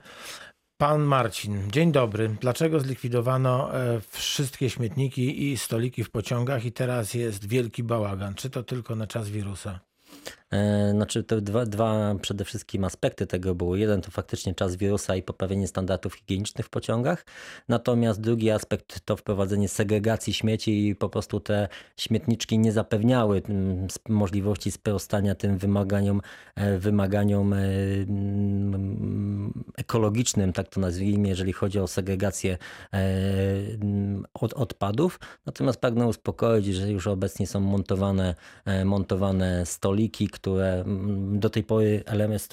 Pan 0.79 1.03
Marcin, 1.03 1.71
dzień 1.71 1.93
dobry. 1.93 2.37
Dlaczego 2.41 2.81
zlikwidowano 2.81 3.75
e, 3.75 4.01
wszystkie 4.11 4.71
śmietniki 4.71 5.53
i 5.53 5.59
stoliki 5.59 6.05
w 6.05 6.11
pociągach 6.11 6.65
i 6.65 6.73
teraz 6.73 7.15
jest 7.15 7.49
wielki 7.49 7.83
bałagan? 7.83 8.35
Czy 8.35 8.51
to 8.51 8.63
tylko 8.63 8.97
na 8.97 9.07
czas 9.07 9.29
wirusa? 9.29 9.81
E, 10.53 10.91
znaczy 10.91 11.25
to 11.25 11.41
dwa, 11.41 11.67
dwa 11.67 12.15
przede 12.23 12.45
wszystkim 12.45 12.85
aspekty 12.85 13.27
tego 13.27 13.55
było. 13.55 13.77
Jeden 13.77 14.03
to 14.03 14.11
faktycznie 14.11 14.55
czas 14.55 14.77
wirusa 14.77 15.17
i 15.17 15.23
poprawienie 15.23 15.69
standardów 15.69 16.15
higienicznych 16.15 16.67
w 16.67 16.71
pociągach. 16.71 17.25
Natomiast 17.69 18.21
drugi 18.21 18.51
aspekt 18.51 19.01
to 19.05 19.17
wprowadzenie 19.17 19.69
segregacji 19.69 20.35
śmieci 20.35 20.89
i 20.89 20.97
po 20.97 21.09
prostu 21.09 21.41
te 21.41 21.69
śmietniczki 21.97 22.59
nie 22.59 22.73
zapewniały 22.73 23.43
mm, 23.49 23.87
możliwości 24.09 24.71
sprostania 24.71 25.35
tym 25.35 25.59
wymaganiom, 25.59 26.21
e, 26.55 26.79
wymaganiom 26.79 27.53
e, 27.53 27.59
mm, 28.09 29.65
ekologicznym, 29.77 30.53
tak 30.53 30.69
to 30.69 30.81
nazwijmy, 30.81 31.29
jeżeli 31.29 31.53
chodzi 31.53 31.79
o 31.79 31.87
segregację 31.87 32.59
od 34.35 34.53
odpadów. 34.53 35.21
Natomiast 35.47 35.81
pragnę 35.81 36.07
uspokoić, 36.07 36.67
że 36.67 36.91
już 36.91 37.07
obecnie 37.07 37.47
są 37.47 37.61
montowane, 37.61 38.35
montowane 38.85 39.67
stoliki, 39.67 40.29
które 40.29 40.73
mm, 40.73 41.41
do 41.41 41.51
tej 41.51 41.65
pory 41.65 42.03
element 42.07 42.49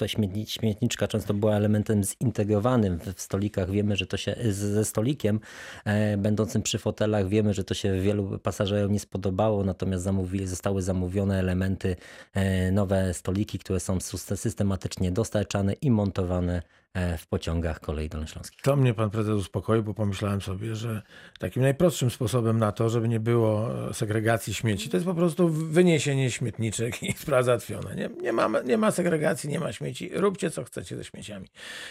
śmietniczka 0.46 1.08
często 1.08 1.34
była 1.34 1.54
elementem 1.56 2.04
zintegrowanym 2.04 2.98
w 3.16 3.20
stolikach. 3.20 3.70
Wiemy, 3.70 3.96
że 3.96 4.06
to 4.06 4.16
się 4.16 4.36
ze 4.50 4.84
stolikiem 4.84 5.40
e, 5.84 6.16
będącym 6.16 6.62
przy 6.62 6.78
fotelach, 6.78 7.28
wiemy, 7.28 7.54
że 7.54 7.64
to 7.64 7.74
się 7.74 8.00
wielu 8.00 8.38
pasażerom 8.38 8.92
nie 8.92 9.00
spodobało, 9.00 9.64
natomiast 9.64 10.04
zamówi, 10.04 10.46
zostały 10.46 10.82
zamówione 10.82 11.38
elementy, 11.38 11.96
e, 12.34 12.72
nowe 12.72 13.14
stoliki, 13.14 13.58
które 13.58 13.80
są 13.80 14.00
systematycznie 14.36 15.12
dostarczane 15.12 15.72
i 15.72 15.90
montowane 15.90 16.54
E, 16.54 16.83
w 17.18 17.26
pociągach 17.26 17.80
kolei 17.80 18.08
dolnośląskich. 18.08 18.62
To 18.62 18.76
mnie 18.76 18.94
pan 18.94 19.10
prezes 19.10 19.34
uspokoił, 19.34 19.82
bo 19.82 19.94
pomyślałem 19.94 20.40
sobie, 20.40 20.74
że 20.74 21.02
takim 21.38 21.62
najprostszym 21.62 22.10
sposobem 22.10 22.58
na 22.58 22.72
to, 22.72 22.88
żeby 22.88 23.08
nie 23.08 23.20
było 23.20 23.68
segregacji 23.92 24.54
śmieci, 24.54 24.90
to 24.90 24.96
jest 24.96 25.06
po 25.06 25.14
prostu 25.14 25.48
wyniesienie 25.48 26.30
śmietniczek 26.30 27.02
i 27.02 27.12
sprawa 27.22 27.42
załatwiona. 27.42 27.94
Nie, 27.94 28.08
nie, 28.22 28.32
ma, 28.32 28.48
nie 28.64 28.78
ma 28.78 28.90
segregacji, 28.90 29.50
nie 29.50 29.60
ma 29.60 29.72
śmieci. 29.72 30.10
Róbcie 30.14 30.50
co 30.50 30.64
chcecie 30.64 30.96
ze 30.96 31.04
śmieciami. 31.04 31.46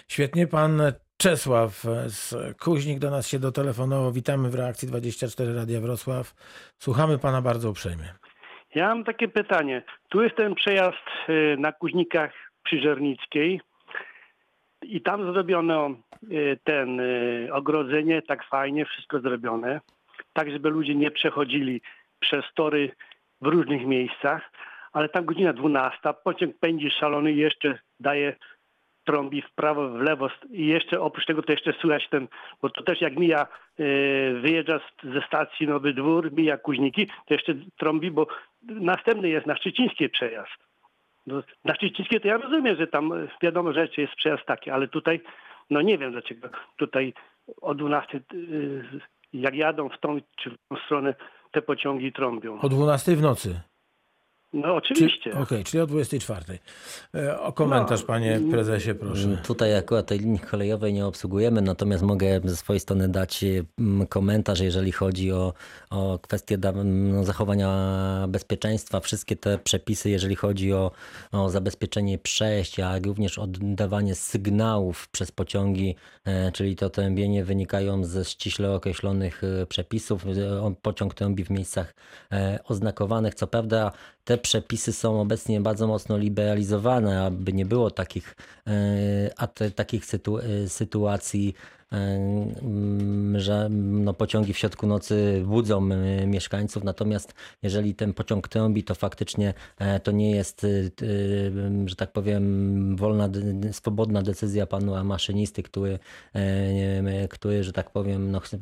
Świetnie 0.07 0.47
pan 0.47 0.81
Czesław 1.17 1.83
z 2.07 2.35
Kuźnik 2.57 2.99
do 2.99 3.09
nas 3.09 3.27
się 3.27 3.39
dotelefonował. 3.39 4.11
Witamy 4.11 4.49
w 4.49 4.55
reakcji 4.55 4.87
24 4.87 5.53
Radia 5.53 5.81
Wrocław. 5.81 6.33
Słuchamy 6.77 7.19
pana 7.19 7.41
bardzo 7.41 7.69
uprzejmie. 7.69 8.13
Ja 8.75 8.87
mam 8.87 9.03
takie 9.03 9.27
pytanie. 9.27 9.83
Tu 10.09 10.21
jest 10.23 10.35
ten 10.35 10.55
przejazd 10.55 11.05
na 11.57 11.71
Kuźnikach 11.71 12.31
przy 12.63 12.81
Żernickiej 12.81 13.61
i 14.85 15.01
tam 15.01 15.33
zrobiono 15.33 15.95
y, 16.31 16.59
ten 16.63 16.99
y, 16.99 17.49
ogrodzenie, 17.51 18.21
tak 18.21 18.43
fajnie, 18.43 18.85
wszystko 18.85 19.19
zrobione, 19.19 19.81
tak 20.33 20.51
żeby 20.51 20.69
ludzie 20.69 20.95
nie 20.95 21.11
przechodzili 21.11 21.81
przez 22.19 22.45
tory 22.55 22.91
w 23.41 23.47
różnych 23.47 23.85
miejscach, 23.85 24.51
ale 24.93 25.09
tam 25.09 25.25
godzina 25.25 25.53
12, 25.53 25.99
pociąg 26.23 26.57
pędzi 26.59 26.91
szalony 26.91 27.31
i 27.31 27.37
jeszcze 27.37 27.79
daje 27.99 28.35
trąbi 29.03 29.41
w 29.41 29.51
prawo, 29.51 29.89
w 29.89 30.01
lewo 30.01 30.29
i 30.49 30.67
jeszcze 30.67 31.01
oprócz 31.01 31.25
tego 31.25 31.43
to 31.43 31.51
jeszcze 31.51 31.73
słychać 31.73 32.09
ten, 32.09 32.27
bo 32.61 32.69
to 32.69 32.83
też 32.83 33.01
jak 33.01 33.17
mija, 33.17 33.47
y, 33.79 34.39
wyjeżdża 34.41 34.79
ze 35.03 35.21
stacji 35.27 35.67
Nowy 35.67 35.93
Dwór, 35.93 36.31
mija 36.31 36.57
Kuźniki, 36.57 37.07
to 37.07 37.33
jeszcze 37.33 37.53
trąbi, 37.77 38.11
bo 38.11 38.27
następny 38.63 39.29
jest 39.29 39.47
na 39.47 39.55
Szczecińskie 39.55 40.09
przejazd. 40.09 40.72
No, 41.27 41.43
na 41.65 41.75
Szczycińskie 41.75 42.19
to 42.19 42.27
ja 42.27 42.37
rozumiem, 42.37 42.77
że 42.77 42.87
tam 42.87 43.13
e, 43.13 43.27
wiadomo 43.41 43.73
rzeczy 43.73 44.01
jest 44.01 44.13
przejazd 44.13 44.45
taki, 44.45 44.69
ale 44.69 44.87
tutaj, 44.87 45.21
no 45.69 45.81
nie 45.81 45.97
wiem 45.97 46.11
dlaczego 46.11 46.49
tutaj 46.77 47.13
o 47.61 47.75
12 47.75 48.17
e, 48.17 48.21
jak 49.33 49.55
jadą 49.55 49.89
w 49.89 49.99
tą 49.99 50.19
czy 50.35 50.49
w 50.49 50.57
tą 50.69 50.75
stronę 50.85 51.15
te 51.51 51.61
pociągi 51.61 52.13
trąbią. 52.13 52.59
O 52.61 52.69
12 52.69 53.15
w 53.15 53.21
nocy. 53.21 53.61
No 54.53 54.75
oczywiście. 54.75 55.31
Okej, 55.31 55.43
okay, 55.43 55.63
czyli 55.63 55.81
o 55.81 55.87
24. 55.87 56.59
E, 57.15 57.39
o 57.39 57.53
komentarz, 57.53 58.01
no, 58.01 58.07
panie 58.07 58.39
prezesie, 58.51 58.95
proszę. 58.95 59.23
Mm, 59.23 59.37
tutaj 59.37 59.77
akurat 59.77 60.05
tej 60.05 60.19
linii 60.19 60.39
kolejowej 60.39 60.93
nie 60.93 61.05
obsługujemy, 61.05 61.61
natomiast 61.61 62.03
mogę 62.03 62.41
ze 62.43 62.55
swojej 62.55 62.79
strony 62.79 63.09
dać 63.09 63.45
mm, 63.79 64.07
komentarz, 64.07 64.59
jeżeli 64.59 64.91
chodzi 64.91 65.31
o, 65.31 65.53
o 65.89 66.19
kwestię 66.21 66.57
no, 66.85 67.23
zachowania 67.23 67.69
bezpieczeństwa. 68.27 68.99
Wszystkie 68.99 69.35
te 69.35 69.57
przepisy, 69.57 70.09
jeżeli 70.09 70.35
chodzi 70.35 70.73
o, 70.73 70.91
o 71.31 71.49
zabezpieczenie 71.49 72.17
przejść, 72.17 72.77
jak 72.77 73.05
również 73.05 73.39
oddawanie 73.39 74.15
sygnałów 74.15 75.07
przez 75.07 75.31
pociągi, 75.31 75.95
e, 76.25 76.51
czyli 76.51 76.75
to 76.75 76.89
trębienie, 76.89 77.43
wynikają 77.43 78.03
ze 78.03 78.25
ściśle 78.25 78.71
określonych 78.71 79.41
e, 79.43 79.65
przepisów. 79.65 80.25
Pociąg 80.81 81.13
trąbi 81.13 81.43
w 81.43 81.49
miejscach 81.49 81.93
oznakowanych. 82.67 83.35
Co 83.35 83.47
prawda 83.47 83.91
te 84.23 84.37
przepisy 84.37 84.93
są 84.93 85.21
obecnie 85.21 85.61
bardzo 85.61 85.87
mocno 85.87 86.17
liberalizowane, 86.17 87.21
aby 87.21 87.53
nie 87.53 87.65
było 87.65 87.91
takich, 87.91 88.35
e, 88.67 89.71
takich 89.75 90.05
sytu, 90.05 90.37
e, 90.37 90.69
sytuacji 90.69 91.53
że 93.35 93.69
no, 93.71 94.13
pociągi 94.13 94.53
w 94.53 94.57
środku 94.57 94.87
nocy 94.87 95.43
budzą 95.45 95.81
mieszkańców, 96.27 96.83
natomiast 96.83 97.33
jeżeli 97.61 97.95
ten 97.95 98.13
pociąg 98.13 98.47
trąbi, 98.47 98.83
to 98.83 98.95
faktycznie 98.95 99.53
e, 99.77 99.99
to 99.99 100.11
nie 100.11 100.31
jest, 100.31 100.65
że 101.85 101.95
tak 101.95 102.11
powiem, 102.11 102.95
wolna, 102.95 103.29
swobodna 103.71 104.21
decyzja 104.21 104.65
pana 104.65 105.03
maszynisty, 105.03 105.63
który, 105.63 105.99
e, 106.35 107.27
który 107.27 107.63
że 107.63 107.73
tak 107.73 107.89
powiem, 107.89 108.31
no, 108.31 108.39
chce, 108.39 108.57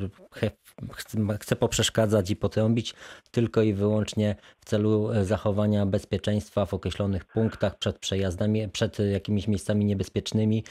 chce 1.39 1.55
poprzeszkadzać 1.55 2.29
i 2.29 2.35
potrąbić 2.35 2.93
tylko 3.31 3.61
i 3.61 3.73
wyłącznie 3.73 4.35
celu 4.71 5.11
e, 5.11 5.25
zachowania 5.25 5.85
bezpieczeństwa 5.85 6.65
w 6.65 6.73
określonych 6.73 7.25
punktach 7.25 7.77
przed 7.77 7.99
przejazdami, 7.99 8.69
przed 8.69 8.99
jakimiś 8.99 9.47
miejscami 9.47 9.85
niebezpiecznymi, 9.85 10.63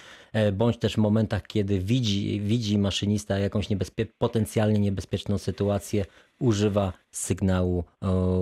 bądź 0.53 0.77
też 0.79 0.95
w 0.95 0.99
momentach, 0.99 1.43
kiedy 1.47 1.79
widzi, 1.79 2.41
widzi 2.41 2.79
maszynista 2.79 3.39
jakąś 3.39 3.69
niebezpie- 3.69 4.07
potencjalnie 4.19 4.79
niebezpieczną 4.79 5.39
sytuację, 5.39 6.05
używa 6.41 6.93
sygnału, 7.11 7.85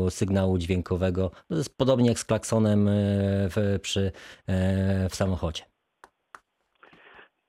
sygnału 0.09 0.59
dźwiękowego. 0.59 1.31
To 1.49 1.55
jest 1.55 1.79
podobnie 1.79 2.09
jak 2.09 2.19
z 2.19 2.25
klaksonem 2.25 2.89
e, 2.89 2.93
w, 3.49 3.79
przy, 3.83 4.13
e, 4.47 5.09
w 5.09 5.15
samochodzie. 5.15 5.63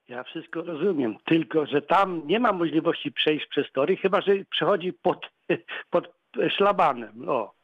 Ja 0.08 0.22
wszystko 0.24 0.62
rozumiem, 0.62 1.16
tylko 1.24 1.66
że 1.66 1.82
tam 1.82 2.22
nie 2.26 2.40
ma 2.40 2.52
możliwości 2.52 3.12
przejść 3.12 3.46
przez 3.46 3.72
tory, 3.72 3.96
chyba 3.96 4.20
że 4.20 4.32
przechodzi 4.50 4.92
pod, 4.92 5.26
pod 5.90 6.12
szlabanem. 6.56 7.28
O. 7.28 7.59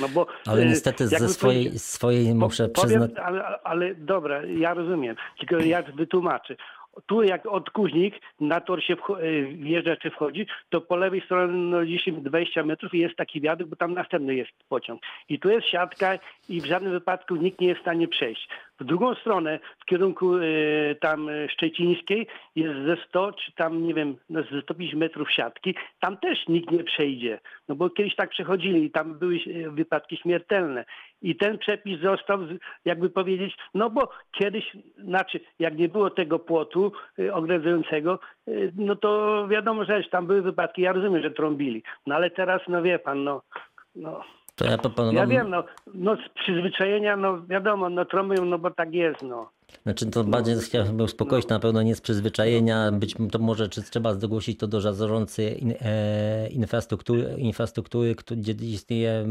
No 0.00 0.08
bo, 0.08 0.26
Ale 0.46 0.62
e, 0.62 0.66
niestety 0.66 1.08
ze 1.08 1.28
swojej, 1.28 1.78
swojej 1.78 2.34
muszę 2.34 2.68
Powiem, 2.68 3.00
przyznać. 3.00 3.24
ale, 3.26 3.44
ale 3.64 3.94
dobra, 3.94 4.42
ja 4.44 4.74
rozumiem. 4.74 5.16
Tylko 5.38 5.56
ja 5.56 5.82
wytłumaczę. 5.82 6.56
Tu 7.06 7.22
jak 7.22 7.46
od 7.46 7.70
Kuźnik 7.70 8.14
na 8.40 8.60
tor 8.60 8.82
się 8.82 8.94
e, 8.94 9.42
wjeżdża 9.42 9.96
czy 9.96 10.10
wchodzi, 10.10 10.46
to 10.70 10.80
po 10.80 10.96
lewej 10.96 11.20
stronie 11.20 11.52
no, 11.52 11.78
10-20 11.78 12.64
metrów 12.64 12.94
jest 12.94 13.16
taki 13.16 13.40
wiadukt, 13.40 13.70
bo 13.70 13.76
tam 13.76 13.94
następny 13.94 14.34
jest 14.34 14.52
pociąg. 14.68 15.02
I 15.28 15.38
tu 15.38 15.50
jest 15.50 15.66
siatka 15.66 16.18
i 16.48 16.60
w 16.60 16.64
żadnym 16.64 16.92
wypadku 16.92 17.36
nikt 17.36 17.60
nie 17.60 17.68
jest 17.68 17.78
w 17.78 17.82
stanie 17.82 18.08
przejść. 18.08 18.48
W 18.80 18.84
drugą 18.84 19.14
stronę, 19.14 19.58
w 19.78 19.84
kierunku 19.84 20.36
e, 20.36 20.40
tam 21.00 21.28
e, 21.28 21.48
szczecińskiej 21.48 22.26
jest 22.56 22.74
ze 22.86 22.96
100 23.08 23.32
czy 23.32 23.52
tam 23.52 23.86
nie 23.86 23.94
wiem, 23.94 24.16
no, 24.30 24.42
ze 24.42 24.62
150 24.62 25.00
metrów 25.00 25.32
siatki. 25.32 25.74
Tam 26.00 26.16
też 26.16 26.48
nikt 26.48 26.70
nie 26.70 26.84
przejdzie. 26.84 27.40
No 27.68 27.74
bo 27.74 27.90
kiedyś 27.90 28.16
tak 28.16 28.30
przechodzili 28.30 28.84
i 28.84 28.90
tam 28.90 29.18
były 29.18 29.36
e, 29.36 29.70
wypadki 29.70 30.16
śmiertelne. 30.16 30.84
I 31.22 31.36
ten 31.36 31.58
przepis 31.58 32.00
został, 32.00 32.38
jakby 32.84 33.10
powiedzieć, 33.10 33.56
no 33.74 33.90
bo 33.90 34.08
kiedyś, 34.32 34.76
znaczy 34.98 35.40
jak 35.58 35.78
nie 35.78 35.88
było 35.88 36.10
tego 36.10 36.38
płotu 36.38 36.92
y, 37.18 37.34
ogrodzającego, 37.34 38.18
y, 38.48 38.72
no 38.76 38.96
to 38.96 39.44
wiadomo 39.48 39.84
rzecz, 39.84 40.10
tam 40.10 40.26
były 40.26 40.42
wypadki, 40.42 40.82
ja 40.82 40.92
rozumiem, 40.92 41.22
że 41.22 41.30
trąbili. 41.30 41.82
No 42.06 42.14
ale 42.14 42.30
teraz, 42.30 42.62
no 42.68 42.82
wie 42.82 42.98
pan, 42.98 43.24
no, 43.24 43.42
no 43.96 44.20
To 44.56 44.64
ja 44.64 44.78
proponowałem. 44.78 45.30
ja 45.30 45.38
wiem, 45.38 45.50
no, 45.50 45.64
no 45.94 46.16
z 46.16 46.28
przyzwyczajenia, 46.28 47.16
no 47.16 47.42
wiadomo, 47.46 47.90
no 47.90 48.04
trąbią, 48.04 48.44
no 48.44 48.58
bo 48.58 48.70
tak 48.70 48.94
jest, 48.94 49.22
no. 49.22 49.50
Znaczy 49.82 50.06
to 50.06 50.24
bardziej 50.24 50.56
chciałbym 50.56 51.00
uspokoić, 51.00 51.48
na 51.48 51.58
pewno 51.58 51.82
nie 51.82 51.94
z 51.94 52.00
przyzwyczajenia, 52.00 52.92
być 52.92 53.14
to 53.32 53.38
może 53.38 53.68
czy 53.68 53.82
trzeba 53.82 54.14
zgłosić 54.14 54.58
to 54.58 54.66
do 54.66 54.80
zarządcy 54.80 55.50
in, 55.50 55.74
e, 55.80 56.48
infrastruktury, 56.48 57.34
infrastruktury 57.38 58.16
gdzie 58.30 58.52
istnieje, 58.52 59.26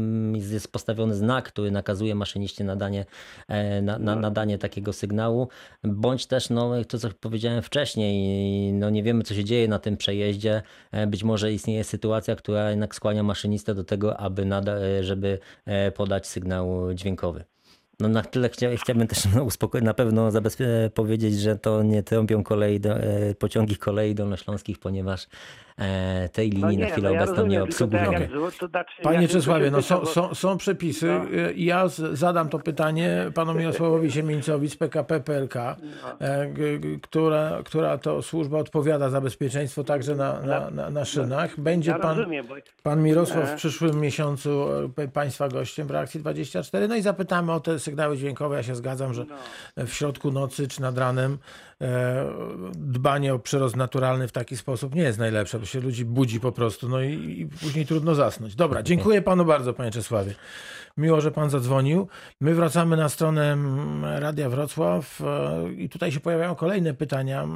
jest 0.50 0.72
postawiony 0.72 1.14
znak, 1.14 1.44
który 1.44 1.70
nakazuje 1.70 2.14
maszyniście 2.14 2.64
nadanie, 2.64 3.06
e, 3.48 3.82
na, 3.82 3.98
na, 3.98 4.16
nadanie 4.16 4.58
takiego 4.58 4.92
sygnału, 4.92 5.48
bądź 5.84 6.26
też, 6.26 6.50
no 6.50 6.84
to 6.88 6.98
co 6.98 7.08
powiedziałem 7.20 7.62
wcześniej, 7.62 8.72
no 8.72 8.90
nie 8.90 9.02
wiemy 9.02 9.24
co 9.24 9.34
się 9.34 9.44
dzieje 9.44 9.68
na 9.68 9.78
tym 9.78 9.96
przejeździe, 9.96 10.62
e, 10.92 11.06
być 11.06 11.24
może 11.24 11.52
istnieje 11.52 11.84
sytuacja, 11.84 12.36
która 12.36 12.70
jednak 12.70 12.94
skłania 12.94 13.22
maszynistę 13.22 13.74
do 13.74 13.84
tego, 13.84 14.16
aby 14.16 14.44
nada, 14.44 14.72
e, 14.76 15.04
żeby 15.04 15.38
e, 15.64 15.92
podać 15.92 16.26
sygnał 16.26 16.94
dźwiękowy. 16.94 17.44
No 18.00 18.08
na 18.08 18.22
tyle 18.22 18.48
chcia, 18.48 18.68
chciałbym 18.76 19.06
też 19.06 19.24
no, 19.34 19.46
na 19.82 19.94
pewno 19.94 20.30
powiedzieć, 20.94 21.40
że 21.40 21.58
to 21.58 21.82
nie 21.82 22.02
trąbią 22.02 22.42
kolei 22.44 22.80
do, 22.80 22.96
e, 22.98 23.34
pociągi 23.34 23.76
kolei 23.76 24.14
dolnośląskich, 24.14 24.78
ponieważ 24.78 25.26
tej 26.32 26.50
linii 26.50 26.62
no 26.62 26.70
nie, 26.70 26.78
na 26.84 26.90
chwilę 26.90 27.08
no 27.10 27.14
ja 27.14 27.22
obecną 27.22 27.46
nie 27.46 27.58
rozumiem, 27.58 27.60
tak 27.60 27.68
obsługujemy. 27.72 28.20
jak 28.20 28.30
było, 28.30 28.50
to 28.50 28.68
znaczy, 28.68 29.02
Panie 29.02 29.28
Czesławie, 29.28 29.70
no 29.70 29.82
są, 29.82 30.06
są, 30.06 30.34
są 30.34 30.56
przepisy. 30.56 31.06
No. 31.06 31.24
y, 31.24 31.54
Ja 31.56 31.88
z- 31.88 32.18
zadam 32.18 32.48
to 32.48 32.58
pytanie 32.58 33.30
panu 33.34 33.54
Mirosławowi 33.58 34.12
Siemieńcowi 34.12 34.70
z 34.70 34.76
PKP 34.76 35.20
PLK, 35.20 35.56
e, 35.56 36.46
g- 36.46 36.78
g- 36.78 36.98
która, 37.02 37.58
która 37.64 37.98
to 37.98 38.22
służba 38.22 38.58
odpowiada 38.58 39.10
za 39.10 39.20
bezpieczeństwo 39.20 39.84
także 39.84 40.14
na, 40.16 40.40
na, 40.40 40.70
na, 40.70 40.90
na 40.90 41.04
szynach. 41.04 41.60
Będzie 41.60 41.90
Ja 41.90 41.98
pan, 41.98 42.26
pan 42.82 43.02
Mirosław 43.02 43.48
w 43.48 43.52
E. 43.52 43.56
przyszłym 43.56 44.00
miesiącu 44.00 44.66
e, 44.98 45.08
państwa 45.08 45.48
gościem 45.48 45.86
w 45.86 45.90
reakcji 45.90 46.20
24. 46.20 46.88
No 46.88 46.96
i 46.96 47.02
zapytamy 47.02 47.52
o 47.52 47.60
te 47.60 47.78
sygnały 47.78 48.16
dźwiękowe. 48.16 48.56
Ja 48.56 48.62
się 48.62 48.74
zgadzam, 48.74 49.14
że 49.14 49.24
No. 49.76 49.86
w 49.86 49.92
środku 49.94 50.30
nocy 50.32 50.68
czy 50.68 50.80
nad 50.82 50.98
ranem 50.98 51.32
e, 51.32 51.71
dbanie 52.74 53.34
o 53.34 53.38
przyrost 53.38 53.76
naturalny 53.76 54.28
w 54.28 54.32
taki 54.32 54.56
sposób 54.56 54.94
nie 54.94 55.02
jest 55.02 55.18
najlepsze, 55.18 55.58
bo 55.58 55.66
się 55.66 55.80
ludzi 55.80 56.04
budzi 56.04 56.40
po 56.40 56.52
prostu, 56.52 56.88
no 56.88 57.02
i, 57.02 57.40
i 57.40 57.46
później 57.46 57.86
trudno 57.86 58.14
zasnąć. 58.14 58.54
Dobra, 58.54 58.82
dziękuję 58.82 59.22
panu 59.22 59.44
bardzo, 59.44 59.74
panie 59.74 59.90
Czesławie. 59.90 60.34
Miło, 60.96 61.20
że 61.20 61.30
pan 61.30 61.50
zadzwonił. 61.50 62.08
My 62.40 62.54
wracamy 62.54 62.96
na 62.96 63.08
stronę 63.08 63.56
Radia 64.20 64.50
Wrocław 64.50 65.20
e, 65.20 65.72
i 65.72 65.88
tutaj 65.88 66.12
się 66.12 66.20
pojawiają 66.20 66.54
kolejne 66.54 66.94
pytania 66.94 67.48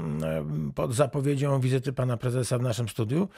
pod 0.74 0.94
zapowiedzią 0.94 1.60
wizyty 1.60 1.92
pana 1.92 2.16
prezesa 2.16 2.58
w 2.58 2.62
naszym 2.62 2.88
studiu. 2.88 3.28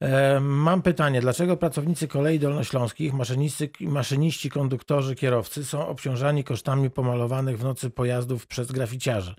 E, 0.00 0.40
Mam 0.40 0.82
pytanie, 0.82 1.20
dlaczego 1.20 1.56
pracownicy 1.56 2.08
kolei 2.08 2.38
dolnośląskich, 2.38 3.12
maszyniści, 3.12 3.70
maszyniści, 3.80 4.50
konduktorzy, 4.50 5.14
kierowcy 5.14 5.64
są 5.64 5.88
obciążani 5.88 6.44
kosztami 6.44 6.90
pomalowanych 6.90 7.58
w 7.58 7.64
nocy 7.64 7.90
pojazdów 7.90 8.46
przez 8.46 8.72
graficiarzy? 8.72 9.34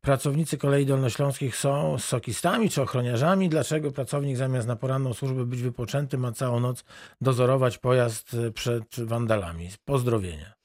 Pracownicy 0.00 0.43
kolei 0.58 0.86
dolnośląskich 0.86 1.56
są 1.56 1.98
sokistami 1.98 2.70
czy 2.70 2.82
ochroniarzami? 2.82 3.48
Dlaczego 3.48 3.90
pracownik 3.90 4.36
zamiast 4.36 4.68
na 4.68 4.76
poranną 4.76 5.14
służbę 5.14 5.46
być 5.46 5.62
wypoczęty 5.62 6.18
ma 6.18 6.32
całą 6.32 6.60
noc 6.60 6.84
dozorować 7.20 7.78
pojazd 7.78 8.36
przed 8.54 9.00
wandalami? 9.00 9.70
Pozdrowienia. 9.84 10.63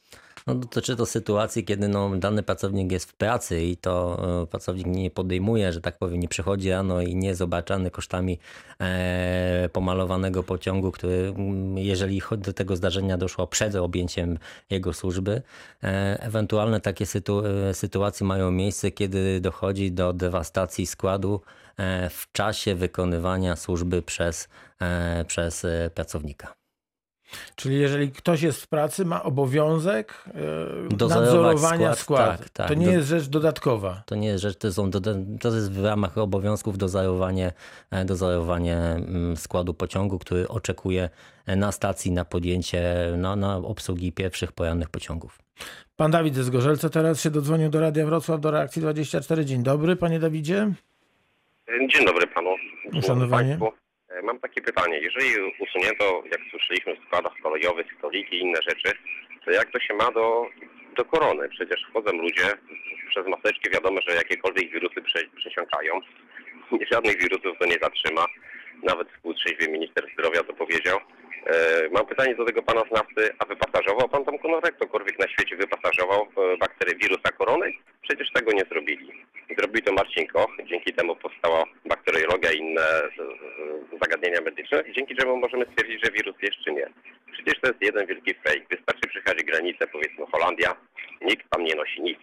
No, 0.50 0.56
dotyczy 0.56 0.96
to 0.96 1.06
sytuacji, 1.06 1.64
kiedy 1.64 1.88
no, 1.88 2.18
dany 2.18 2.44
pracownik 2.44 2.92
jest 2.92 3.12
w 3.12 3.14
pracy 3.14 3.64
i 3.64 3.78
to 3.78 4.22
e, 4.44 4.48
pracownik 4.48 4.88
nie 4.88 5.12
podejmuje, 5.12 5.74
że 5.74 5.82
tak 5.82 5.98
powiem, 5.98 6.20
nie 6.20 6.28
przychodzi 6.28 6.70
rano 6.70 7.02
i 7.02 7.16
nie 7.16 7.28
jest 7.28 7.42
obarczany 7.42 7.92
kosztami 7.92 8.40
e, 8.82 9.70
pomalowanego 9.74 10.44
pociągu, 10.44 10.92
który, 10.92 11.34
mm, 11.38 11.78
jeżeli 11.78 12.22
do 12.38 12.54
tego 12.54 12.76
zdarzenia 12.76 13.18
doszło 13.18 13.48
przed 13.48 13.76
objęciem 13.76 14.38
jego 14.70 14.94
służby, 14.94 15.42
e, 15.84 16.18
ewentualne 16.22 16.82
takie 16.82 17.06
sytu, 17.06 17.44
e, 17.46 17.74
sytuacje 17.74 18.28
mają 18.28 18.52
miejsce, 18.52 18.92
kiedy 18.92 19.42
dochodzi 19.42 19.92
do 19.92 20.14
dewastacji 20.14 20.86
składu 20.86 21.42
e, 21.78 22.10
w 22.10 22.32
czasie 22.32 22.76
wykonywania 22.76 23.56
służby 23.56 24.02
przez, 24.02 24.50
e, 24.82 25.26
przez 25.26 25.66
pracownika. 25.94 26.59
Czyli 27.56 27.80
jeżeli 27.80 28.12
ktoś 28.12 28.42
jest 28.42 28.62
w 28.62 28.68
pracy, 28.68 29.06
ma 29.06 29.24
obowiązek 29.24 30.24
e, 30.28 30.90
Dozorować 30.90 31.26
nadzorowania 31.26 31.96
skład, 31.96 32.00
składu. 32.00 32.38
tak, 32.44 32.50
tak. 32.50 32.68
To 32.68 32.74
nie 32.74 32.86
Do- 32.86 32.92
jest 32.92 33.08
rzecz 33.08 33.28
dodatkowa. 33.28 34.04
To 34.06 34.16
nie 34.16 34.28
jest 34.28 34.42
rzecz, 34.42 34.58
to, 34.58 34.74
są, 34.74 34.92
to 35.42 35.56
jest 35.56 35.72
w 35.72 35.86
ramach 35.86 36.18
obowiązków 36.18 36.78
dozorowanie, 36.78 37.52
e, 37.92 38.06
dozorowanie 38.06 38.78
mm, 38.78 39.38
składu 39.38 39.74
pociągu, 39.74 40.20
który 40.20 40.48
oczekuje 40.48 41.10
e, 41.46 41.56
na 41.56 41.72
stacji 41.72 42.12
na 42.12 42.26
podjęcie, 42.26 42.96
na, 43.18 43.36
na 43.36 43.58
obsługi 43.58 44.12
pierwszych 44.12 44.52
porannych 44.52 44.90
pociągów. 44.90 45.40
Pan 45.96 46.12
Dawid 46.12 46.36
ze 46.36 46.44
Zgorzelca 46.44 46.90
teraz 46.90 47.22
się 47.22 47.30
dodzwonił 47.32 47.70
do 47.70 47.80
Radia 47.80 48.06
Wrocław, 48.06 48.42
do 48.42 48.52
Reakcji 48.52 48.82
24. 48.82 49.46
Dzień 49.46 49.64
dobry, 49.64 49.96
panie 49.96 50.20
Dawidzie. 50.20 50.72
Dzień 51.94 52.06
dobry 52.06 52.28
panu. 52.28 52.50
Uszanowanie. 52.98 53.58
Państwu. 53.58 53.89
Mam 54.30 54.40
takie 54.40 54.62
pytanie. 54.62 55.00
Jeżeli 55.00 55.54
usunięto, 55.60 56.24
jak 56.32 56.42
słyszeliśmy, 56.52 56.96
w 56.96 57.06
składach 57.08 57.34
kolejowych 57.44 57.88
stoliki 57.98 58.36
i 58.36 58.40
inne 58.40 58.60
rzeczy, 58.70 58.98
to 59.46 59.52
jak 59.52 59.72
to 59.72 59.80
się 59.80 59.94
ma 59.94 60.12
do, 60.12 60.46
do 60.98 61.06
korony? 61.06 61.50
Przecież 61.50 61.86
wchodzą 61.90 62.12
ludzie, 62.12 62.48
przez 63.10 63.28
maseczki 63.28 63.70
wiadomo, 63.70 64.02
że 64.08 64.16
jakiekolwiek 64.16 64.72
wirusy 64.72 65.02
prze, 65.02 65.20
przesiąkają. 65.36 66.00
Żadnych 66.92 67.18
wirusów 67.22 67.58
to 67.60 67.66
nie 67.66 67.78
zatrzyma. 67.82 68.26
Nawet 68.84 69.12
współtrzeźwy 69.12 69.68
minister 69.72 70.04
zdrowia 70.14 70.44
to 70.44 70.54
powiedział. 70.54 71.00
E, 71.46 71.90
mam 71.92 72.06
pytanie 72.06 72.36
do 72.36 72.46
tego 72.46 72.64
pana 72.64 72.82
znawcy, 72.92 73.34
a 73.40 73.46
wypasażował 73.46 74.10
pan 74.10 74.26
tą 74.26 74.40
konorę? 74.40 74.72
Ktokolwiek 74.72 75.20
na 75.20 75.28
świecie 75.28 75.56
wypasażował 75.56 76.28
bakterię 76.60 76.96
wirusa 76.96 77.32
korony? 77.32 77.74
Przecież 78.02 78.32
tego 78.34 78.52
nie 78.52 78.64
zrobili. 78.72 79.12
Zrobił 79.58 79.82
to 79.82 79.94
Marcin 79.94 80.28
Koch, 80.28 80.52
dzięki 80.66 80.94
temu 80.94 81.16
powstała 81.16 81.64
bakteriologia 81.86 82.52
i 82.52 82.58
inne 82.58 82.82
zagadnienia 84.02 84.42
medyczne, 84.42 84.84
dzięki 84.96 85.16
czemu 85.16 85.38
możemy 85.38 85.66
stwierdzić, 85.66 86.04
że 86.06 86.12
wirus 86.12 86.36
jest 86.42 86.58
czy 86.64 86.72
nie. 86.72 86.90
Przecież 87.32 87.62
to 87.62 87.68
jest 87.68 87.82
jeden 87.82 88.08
wielki 88.08 88.34
fake. 88.34 88.66
Wystarczy 88.70 89.10
przejechać 89.10 89.44
granicę, 89.44 89.88
powiedzmy 89.88 90.26
Holandia, 90.32 90.76
nikt 91.22 91.50
tam 91.50 91.64
nie 91.64 91.76
nosi 91.76 92.02
nic. 92.02 92.20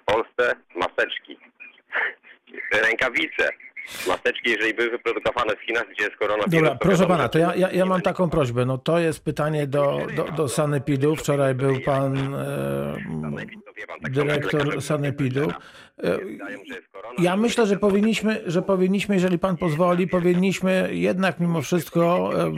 W 0.00 0.04
Polsce 0.04 0.56
maseczki, 0.74 1.38
rękawice, 2.86 3.48
maseczki, 4.08 4.50
jeżeli 4.50 4.74
były 4.74 4.90
wyprodukowane 4.90 5.56
w 5.56 5.60
Chinach, 5.60 5.84
gdzie 5.90 6.04
jest 6.04 6.16
koronawirus. 6.16 6.54
Dobra, 6.54 6.74
proszę 6.74 7.06
pana, 7.06 7.28
to 7.28 7.38
ja, 7.38 7.54
ja, 7.54 7.70
ja 7.70 7.86
mam 7.86 8.00
taką 8.00 8.30
prośbę. 8.30 8.64
No 8.66 8.78
to 8.78 8.98
jest 8.98 9.24
pytanie 9.24 9.66
do, 9.66 9.98
do, 10.16 10.24
do 10.24 10.48
Sanepidu. 10.48 11.16
Wczoraj 11.16 11.54
był 11.54 11.80
pan 11.80 12.34
e, 12.34 12.94
dyrektor 14.10 14.82
Sanepidu. 14.82 15.50
E, 16.04 16.18
Ja 17.18 17.36
myślę, 17.36 17.66
że 17.66 17.76
powinniśmy, 17.76 18.42
że 18.46 18.62
powinniśmy, 18.62 19.14
jeżeli 19.14 19.38
pan 19.38 19.56
pozwoli, 19.56 20.08
powinniśmy 20.08 20.88
jednak 20.92 21.40
mimo 21.40 21.62
wszystko. 21.62 22.30
e, 22.34 22.52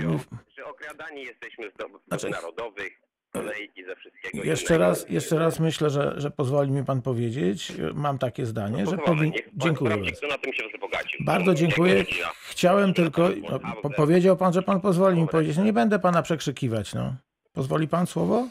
że 0.56 0.64
okradani 0.64 1.22
jesteśmy 1.22 1.70
z 1.70 1.74
dowodów 1.76 2.02
Znaczy- 2.08 2.30
narodowych, 2.30 2.92
kolei 3.34 3.70
i 3.76 3.84
ze 3.84 3.96
wszystkiego 3.96 4.44
Jeszcze 4.44 4.74
innego. 4.74 4.88
raz, 4.90 5.06
jeszcze 5.10 5.38
raz 5.38 5.60
myślę, 5.60 5.90
że, 5.90 6.14
że 6.16 6.30
pozwoli 6.30 6.70
mi 6.70 6.84
pan 6.84 7.02
powiedzieć. 7.02 7.72
Mam 7.94 8.18
takie 8.18 8.46
zdanie, 8.46 8.78
że 8.78 8.84
Pozwolę, 8.84 9.06
powin... 9.06 9.32
Dziękuję 9.56 9.90
bardzo. 9.90 10.10
Kto 10.16 10.26
na 10.26 10.38
tym 10.38 10.52
się 10.52 10.62
wzbogacił. 10.74 11.24
Bardzo 11.24 11.46
To 11.50 11.54
dziękuję. 11.54 12.04
Chciałem 12.50 12.94
tylko. 12.94 13.28
Że 13.28 13.36
No, 13.50 13.58
po, 13.82 13.90
powiedział 13.90 14.36
pan, 14.36 14.52
że 14.52 14.62
pan 14.62 14.80
pozwoli 14.80 15.20
mi 15.22 15.28
powiedzieć. 15.28 15.56
No 15.56 15.64
nie 15.64 15.72
będę 15.72 15.98
pana 15.98 16.22
przekrzykiwać. 16.22 16.94
No. 16.94 17.14
Pozwoli 17.52 17.88
pan 17.88 18.06
słowo? 18.06 18.48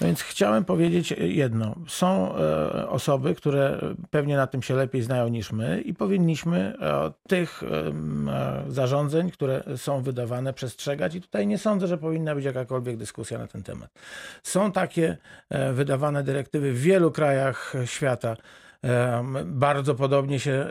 No 0.00 0.06
więc 0.06 0.22
chciałem 0.22 0.64
powiedzieć 0.64 1.14
jedno. 1.18 1.74
Są 1.88 2.36
e, 2.36 2.88
osoby, 2.88 3.34
które 3.34 3.80
pewnie 4.10 4.36
na 4.36 4.46
tym 4.46 4.62
się 4.62 4.74
lepiej 4.74 5.02
znają 5.02 5.28
niż 5.28 5.52
my 5.52 5.80
i 5.80 5.94
powinniśmy 5.94 6.74
e, 6.80 7.12
tych 7.28 7.62
e, 7.62 8.72
zarządzeń, 8.72 9.30
które 9.30 9.62
są 9.76 10.02
wydawane, 10.02 10.52
przestrzegać. 10.52 11.14
I 11.14 11.20
tutaj 11.20 11.46
nie 11.46 11.58
sądzę, 11.58 11.86
że 11.86 11.98
powinna 11.98 12.34
być 12.34 12.44
jakakolwiek 12.44 12.96
dyskusja 12.96 13.38
na 13.38 13.46
ten 13.46 13.62
temat. 13.62 13.90
Są 14.42 14.72
takie 14.72 15.16
wydawane 15.72 16.22
dyrektywy 16.22 16.72
w 16.72 16.80
wielu 16.80 17.10
krajach 17.10 17.74
świata. 17.84 18.36
Bardzo 19.44 19.94
podobnie 19.94 20.40
się 20.40 20.66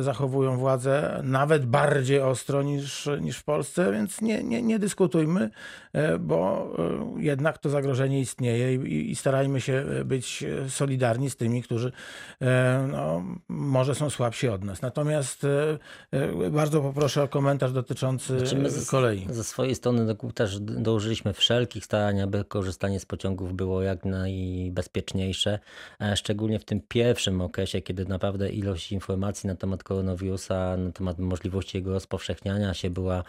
zachowują 0.00 0.56
władze, 0.56 1.20
nawet 1.24 1.66
bardziej 1.66 2.20
ostro 2.20 2.62
niż, 2.62 3.08
niż 3.20 3.38
w 3.38 3.44
Polsce, 3.44 3.92
więc 3.92 4.20
nie, 4.20 4.44
nie, 4.44 4.62
nie 4.62 4.78
dyskutujmy, 4.78 5.50
e, 5.92 6.18
bo 6.18 6.68
e, 7.18 7.22
jednak 7.22 7.58
to 7.58 7.70
zagrożenie 7.70 8.20
istnieje 8.20 8.74
i, 8.74 9.10
i 9.10 9.16
starajmy 9.16 9.60
się 9.60 9.84
być 10.04 10.44
solidarni 10.68 11.30
z 11.30 11.36
tymi, 11.36 11.62
którzy 11.62 11.92
e, 12.40 12.88
no, 12.92 13.22
może 13.48 13.94
są 13.94 14.10
słabsi 14.10 14.48
od 14.48 14.64
nas. 14.64 14.82
Natomiast 14.82 15.44
e, 15.44 15.78
e, 16.10 16.50
bardzo 16.50 16.80
poproszę 16.80 17.22
o 17.22 17.28
komentarz 17.28 17.72
dotyczący 17.72 18.38
Znaczy 18.38 18.56
e, 18.56 18.86
kolei. 18.90 19.26
Ze 19.30 19.44
swojej 19.44 19.74
strony 19.74 20.04
no, 20.04 20.32
też 20.32 20.60
dołożyliśmy 20.60 21.32
wszelkich 21.32 21.84
starań, 21.84 22.20
aby 22.20 22.44
korzystanie 22.44 23.00
z 23.00 23.06
pociągów 23.06 23.54
było 23.54 23.82
jak 23.82 24.04
najbezpieczniejsze, 24.04 25.58
e, 26.00 26.16
szczególnie 26.16 26.58
w 26.58 26.64
tym 26.64 26.80
pierwszym 26.88 27.40
okresie, 27.40 27.49
kiedy 27.84 28.06
naprawdę 28.06 28.50
ilość 28.50 28.92
informacji 28.92 29.46
na 29.46 29.56
temat 29.56 29.82
koronawirusa, 29.82 30.76
na 30.76 30.92
temat 30.92 31.18
możliwości 31.18 31.76
jego 31.78 31.92
rozpowszechniania 31.92 32.74
się 32.74 32.90
była, 32.90 33.24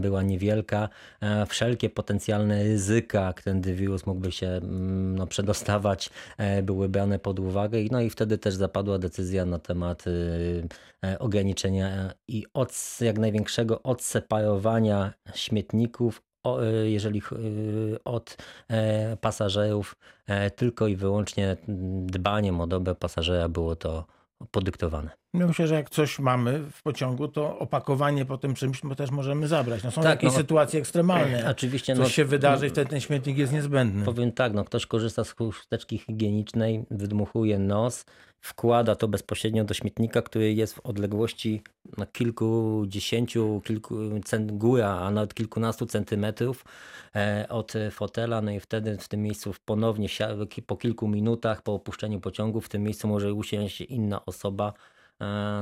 była 0.00 0.22
niewielka. 0.22 0.88
E, 1.20 1.46
Wszelkie 1.46 1.90
potencjalne 1.90 2.62
ryzyka, 2.62 3.32
którym 3.32 3.62
wirus 3.62 4.06
mógłby 4.06 4.32
się 4.32 4.46
mm, 4.46 5.16
no, 5.16 5.26
przedostawać, 5.26 6.10
e, 6.38 6.62
były 6.62 6.88
brane 6.88 7.18
pod 7.18 7.38
uwagę. 7.38 7.78
No 7.90 8.00
i 8.00 8.10
wtedy 8.10 8.38
też 8.38 8.54
zapadła 8.54 8.98
decyzja 8.98 9.44
na 9.44 9.58
temat 9.58 10.06
y, 10.06 10.68
e, 11.04 11.18
ograniczenia 11.18 12.14
i 12.28 12.46
od, 12.54 12.98
jak 13.00 13.18
największego 13.18 13.82
odseparowania 13.82 15.12
śmietników, 15.34 16.22
jeżeli 16.84 17.20
ch- 17.20 17.32
y, 17.32 17.98
od 18.04 18.36
e, 18.68 19.16
pasażerów, 19.16 19.96
e, 20.26 20.50
tylko 20.50 20.86
i 20.86 20.96
wyłącznie 20.96 21.56
dbaniem 22.06 22.60
o 22.60 22.66
dobre 22.66 22.94
pasażera 22.94 23.48
było 23.48 23.76
to 23.76 24.06
podyktowane. 24.50 25.23
Myślę, 25.34 25.66
że 25.66 25.74
jak 25.74 25.90
coś 25.90 26.18
mamy 26.18 26.58
w 26.58 26.82
pociągu, 26.82 27.28
to 27.28 27.58
opakowanie 27.58 28.24
po 28.24 28.38
tym 28.38 28.54
czymś 28.54 28.80
też 28.96 29.10
możemy 29.10 29.48
zabrać. 29.48 29.82
No 29.82 29.90
są 29.90 30.02
Tak, 30.02 30.10
jakieś 30.10 30.32
no, 30.32 30.38
sytuacje 30.38 30.80
ekstremalne. 30.80 31.46
Oczywiście, 31.50 31.96
Coś 31.96 32.02
no, 32.02 32.08
się 32.08 32.24
wydarzy 32.24 32.66
i 32.66 32.70
wtedy 32.70 32.90
ten 32.90 33.00
śmietnik 33.00 33.38
jest 33.38 33.52
niezbędny. 33.52 34.04
Powiem 34.04 34.32
tak, 34.32 34.52
no 34.52 34.64
ktoś 34.64 34.86
korzysta 34.86 35.24
z 35.24 35.30
chusteczki 35.32 35.98
higienicznej, 35.98 36.84
wydmuchuje 36.90 37.58
nos, 37.58 38.04
wkłada 38.40 38.94
to 38.94 39.08
bezpośrednio 39.08 39.64
do 39.64 39.74
śmietnika, 39.74 40.22
który 40.22 40.54
jest 40.54 40.74
w 40.74 40.80
odległości 40.80 41.62
no, 41.98 42.06
kilkudziesięciu, 42.06 43.62
kilku, 43.64 43.96
cent, 44.24 44.52
góra, 44.52 44.90
a 44.90 45.10
nawet 45.10 45.34
kilkunastu 45.34 45.86
centymetrów 45.86 46.64
e, 47.16 47.46
od 47.48 47.72
fotela, 47.90 48.42
no 48.42 48.50
i 48.50 48.60
wtedy 48.60 48.98
w 48.98 49.08
tym 49.08 49.22
miejscu 49.22 49.54
ponownie 49.64 50.08
po 50.66 50.76
kilku 50.76 51.08
minutach 51.08 51.62
po 51.62 51.74
opuszczeniu 51.74 52.20
pociągu 52.20 52.60
w 52.60 52.68
tym 52.68 52.82
miejscu 52.82 53.08
może 53.08 53.34
usiąść 53.34 53.80
inna 53.80 54.24
osoba, 54.26 54.72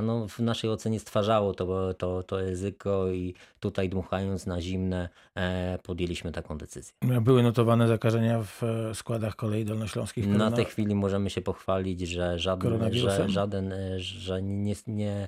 no, 0.03 0.27
w 0.27 0.39
naszej 0.39 0.69
ocenie 0.69 0.99
stwarzało 0.99 1.53
to, 1.53 1.93
to, 1.93 2.23
to 2.23 2.37
ryzyko 2.37 3.11
i 3.11 3.33
tutaj 3.59 3.89
dmuchając 3.89 4.45
na 4.45 4.61
zimne 4.61 5.09
e, 5.35 5.79
podjęliśmy 5.83 6.31
taką 6.31 6.57
decyzję. 6.57 6.93
Były 7.21 7.43
notowane 7.43 7.87
zakażenia 7.87 8.43
w 8.43 8.63
e, 8.63 8.95
składach 8.95 9.35
kolei 9.35 9.65
dolnośląskich. 9.65 10.27
Na 10.27 10.33
korona- 10.37 10.55
tej 10.55 10.65
chwili 10.65 10.95
możemy 10.95 11.29
się 11.29 11.41
pochwalić, 11.41 12.01
że 12.01 12.39
żaden, 12.39 12.93
że, 12.93 13.29
żaden, 13.29 13.73
e, 13.73 13.99
że 13.99 14.41
nie, 14.41 14.75
nie, 14.87 15.27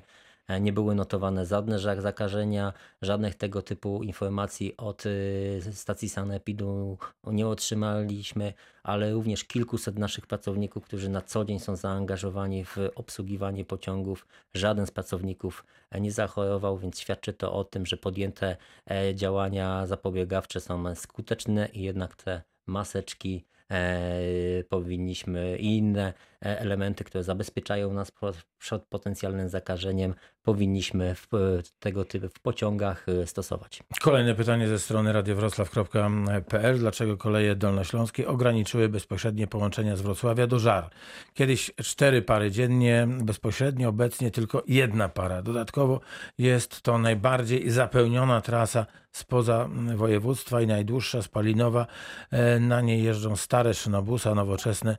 nie 0.60 0.72
były 0.72 0.94
notowane 0.94 1.46
żadne 1.46 1.78
ża- 1.78 2.00
zakażenia, 2.00 2.72
żadnych 3.02 3.34
tego 3.34 3.62
typu 3.62 4.02
informacji 4.02 4.76
od 4.76 5.06
y, 5.06 5.60
stacji 5.72 6.08
sanepidu 6.08 6.98
nie 7.26 7.46
otrzymaliśmy, 7.48 8.52
ale 8.82 9.12
również 9.12 9.44
kilkuset 9.44 9.98
naszych 9.98 10.26
pracowników, 10.26 10.84
którzy 10.84 11.08
na 11.08 11.20
co 11.22 11.44
dzień 11.44 11.58
są 11.58 11.76
zaangażowani 11.76 12.64
w 12.64 12.76
obsługiwanie 12.94 13.64
pociągów. 13.64 14.26
Żaden 14.54 14.86
z 14.86 14.90
pracowników 14.90 15.64
e, 15.90 16.00
nie 16.00 16.12
zachorował, 16.12 16.78
więc 16.78 17.00
świadczy 17.00 17.32
to 17.32 17.52
o 17.52 17.64
tym, 17.64 17.86
że 17.86 17.96
podjęte 17.96 18.56
e, 18.90 19.14
działania 19.14 19.86
zapobiegawcze 19.86 20.60
są 20.60 20.94
skuteczne 20.94 21.68
i 21.72 21.82
jednak 21.82 22.16
te 22.16 22.42
maseczki 22.66 23.44
e, 23.70 24.64
powinniśmy 24.68 25.56
i 25.58 25.76
inne 25.76 26.06
e, 26.08 26.35
elementy, 26.46 27.04
które 27.04 27.24
zabezpieczają 27.24 27.92
nas 27.92 28.12
przed 28.58 28.84
potencjalnym 28.86 29.48
zakażeniem, 29.48 30.14
powinniśmy 30.42 31.14
w 31.14 31.28
e, 31.34 31.38
tego 31.78 32.04
typu 32.04 32.28
w 32.28 32.40
pociągach 32.40 33.06
e, 33.08 33.26
stosować. 33.26 33.82
Kolejne 34.00 34.34
pytanie 34.34 34.68
ze 34.68 34.78
strony 34.78 35.12
radiowroclaw.pl. 35.12 36.78
Dlaczego 36.78 37.16
koleje 37.16 37.56
dolnośląskie 37.56 38.28
ograniczyły 38.28 38.88
bezpośrednie 38.88 39.46
połączenia 39.46 39.96
z 39.96 40.00
Wrocławia 40.00 40.46
do 40.46 40.58
Żar? 40.58 40.90
Kiedyś 41.34 41.70
cztery 41.76 42.22
pary 42.22 42.50
dziennie, 42.50 43.08
bezpośrednio, 43.22 43.88
obecnie 43.88 44.30
tylko 44.30 44.62
jedna 44.66 45.08
para. 45.08 45.42
Dodatkowo 45.42 46.00
jest 46.38 46.82
to 46.82 46.98
najbardziej 46.98 47.70
zapełniona 47.70 48.40
trasa 48.40 48.86
spoza 49.12 49.64
mm, 49.64 49.96
województwa 49.96 50.60
i 50.60 50.66
najdłuższa 50.66 51.22
spalinowa. 51.22 51.86
E, 52.30 52.60
Na 52.60 52.80
niej 52.80 53.02
jeżdżą 53.02 53.36
stare 53.36 53.74
szynobusa, 53.74 54.34
nowoczesne 54.34 54.96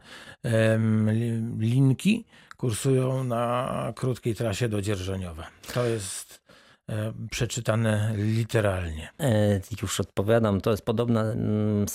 li- 1.13 1.36
linki. 1.59 2.25
Kursują 2.57 3.23
na 3.23 3.93
krótkiej 3.95 4.35
trasie 4.35 4.69
do 4.69 4.81
Dzierżoniowa. 4.81 5.47
To 5.73 5.85
jest 5.85 6.41
e, 6.89 7.13
przeczytane 7.31 8.13
literalnie. 8.15 9.09
E, 9.19 9.61
Już 9.81 9.99
odpowiadam. 9.99 10.61
To 10.61 10.71
jest 10.71 10.85
podobna 10.85 11.21
mm, 11.21 11.85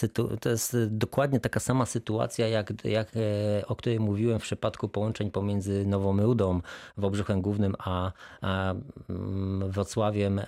to 0.41 0.49
jest 0.49 0.77
dokładnie 0.89 1.41
taka 1.41 1.61
sama 1.61 1.87
sytuacja, 1.87 2.49
jak, 2.49 2.85
jak, 2.85 3.09
e, 3.17 3.67
o 3.67 3.77
której 3.77 4.01
mówiłem 4.01 4.39
w 4.39 4.43
przypadku 4.43 4.89
połączeń 4.89 5.31
pomiędzy 5.31 5.87
Nową 5.87 6.23
Rudą, 6.23 6.61
Wałbrzychem 6.97 7.43
Głównym, 7.43 7.75
a, 7.79 8.13
a 8.41 8.75
mm, 9.11 9.71
Wrocławiem. 9.71 10.41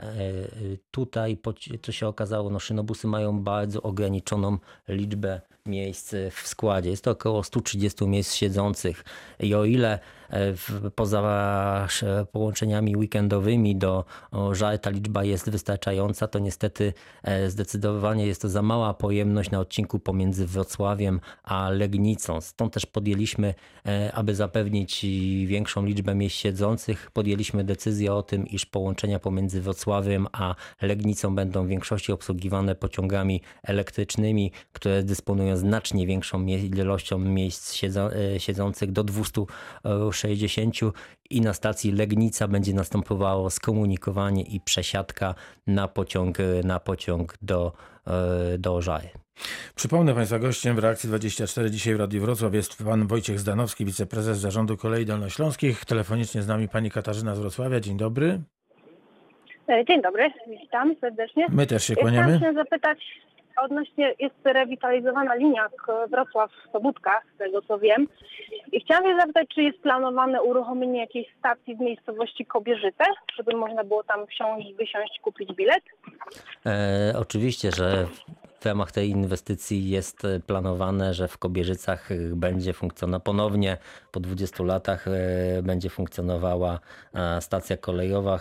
Tutaj, 0.91 1.39
co 1.83 1.93
się 1.93 2.07
okazało, 2.07 2.51
no, 2.51 2.61
szynobusy 2.61 3.07
mają 3.07 3.41
bardzo 3.41 3.83
ograniczoną 3.83 4.59
liczbę 4.89 5.41
miejsc 5.69 6.15
w 6.31 6.49
składzie. 6.49 6.91
Jest 6.91 7.05
to 7.05 7.11
około 7.11 7.43
130 7.43 8.07
miejsc 8.07 8.35
siedzących 8.35 9.05
i 9.41 9.55
o 9.55 9.65
ile 9.65 9.99
e, 10.29 10.53
w, 10.53 10.91
poza 10.95 11.21
sz- 11.85 12.29
połączeniami 12.33 12.97
weekendowymi 12.97 13.77
do 13.77 14.05
o, 14.31 14.55
Żar 14.55 14.79
ta 14.79 14.91
liczba 14.91 15.25
jest 15.25 15.51
wystarczająca, 15.51 16.29
to 16.29 16.39
niestety 16.39 16.93
e, 17.23 17.51
zdecydowanie 17.51 18.27
jest 18.27 18.43
to 18.43 18.49
za 18.49 18.63
mała 18.63 18.95
pojemność 18.95 19.51
na 19.51 19.61
odcinku 19.61 19.99
pomiędzy 19.99 20.47
Wrocławiem 20.47 21.21
a 21.45 21.71
Legnicą. 21.71 22.41
Stąd 22.41 22.73
też 22.73 22.87
podjęliśmy, 22.87 23.55
e, 23.87 24.13
aby 24.15 24.35
zapewnić 24.35 25.07
większą 25.47 25.85
liczbę 25.87 26.15
miejsc 26.15 26.37
siedzących, 26.37 27.11
podjęliśmy 27.11 27.65
decyzję 27.65 28.15
o 28.15 28.23
tym, 28.23 28.47
iż 28.47 28.67
połączenia 28.67 29.19
pomiędzy 29.19 29.61
Wrocławiem 29.61 30.27
a 30.33 30.55
Legnicą 30.83 31.35
będą 31.35 31.65
w 31.65 31.69
większości 31.69 32.13
obsługiwane 32.13 32.75
pociągami 32.75 33.41
elektrycznymi, 33.63 34.53
które 34.73 35.03
dysponują 35.03 35.54
znacznie 35.57 36.07
większą 36.07 36.47
ilością 36.47 37.19
miejsc 37.19 37.75
siedzą, 37.75 38.09
e, 38.11 38.41
siedzących 38.41 38.93
do 38.93 39.05
260 39.05 40.93
i 41.31 41.41
na 41.41 41.53
stacji 41.53 41.93
Legnica 41.93 42.49
będzie 42.49 42.75
następowało 42.75 43.51
skomunikowanie 43.51 44.43
i 44.43 44.61
przesiadka 44.61 45.35
na 45.67 45.89
pociąg, 45.89 46.41
e, 46.41 46.45
na 46.65 46.81
pociąg 46.81 47.35
do, 47.43 47.73
e, 48.07 48.59
do 48.59 48.83
Żary. 48.83 49.09
Przypomnę 49.75 50.15
Państwa 50.15 50.39
gościem 50.39 50.77
w 50.77 50.79
reakcji 50.79 51.09
24 51.09 51.71
dzisiaj 51.71 51.95
w 51.95 52.01
Radiu 52.01 52.21
Wrocław 52.21 52.55
jest 52.55 52.85
pan 52.85 53.07
Wojciech 53.07 53.41
Zdanowski, 53.41 53.85
wiceprezes 53.85 54.39
Zarządu 54.39 54.77
Kolei 54.77 55.07
Dolnośląskich. 55.07 55.85
Telefonicznie 55.85 56.43
z 56.43 56.49
nami 56.49 56.69
pani 56.69 56.91
Katarzyna 56.91 57.35
z 57.35 57.39
Wrocławia. 57.39 57.81
Dzień 57.81 57.97
dobry. 57.97 58.41
E, 59.69 59.85
Dzień 59.85 60.03
dobry, 60.03 60.31
witam 60.63 60.95
serdecznie. 61.01 61.47
My 61.49 61.67
też 61.67 61.85
się 61.85 61.97
kłaniamy. 61.97 62.37
Chciałam 62.37 62.55
zapytać 62.55 62.99
odnośnie, 63.63 64.15
jest 64.19 64.35
rewitalizowana 64.45 65.35
linia 65.35 65.69
K- 65.87 66.07
Wrocław-Sobótka, 66.07 67.11
z 67.35 67.39
tego 67.39 67.63
co 67.63 67.79
wiem. 67.79 68.07
I 68.73 68.81
chciałam 68.81 69.05
się 69.05 69.17
zapytać, 69.21 69.47
czy 69.55 69.63
jest 69.63 69.79
planowane 69.83 70.43
uruchomienie 70.43 71.01
jakiejś 71.01 71.27
stacji 71.39 71.77
w 71.77 71.81
miejscowości 71.81 72.47
Kobierzyce, 72.47 73.05
żeby 73.37 73.57
można 73.57 73.85
było 73.85 74.03
tam 74.05 74.27
wsiąść, 74.27 74.75
wysiąść, 74.75 75.21
kupić 75.23 75.53
bilet? 75.55 75.85
E, 76.67 77.13
oczywiście, 77.19 77.71
że 77.73 78.07
w 78.65 78.67
ramach 78.67 78.93
tej 78.93 79.11
inwestycji 79.11 79.91
jest 79.91 80.25
e, 80.25 80.41
planowane, 80.41 81.15
że 81.15 81.29
w 81.29 81.39
Kobierzycach 81.39 82.13
e, 82.13 82.17
będzie 82.17 82.73
funkcjonowała 82.73 83.21
ponownie 83.21 83.77
po 84.13 84.21
20 84.21 84.65
latach 84.65 85.07
będzie 85.63 85.91
funkcjonowała 85.91 86.81
stacja 87.41 87.77
kolejowa. 87.77 88.41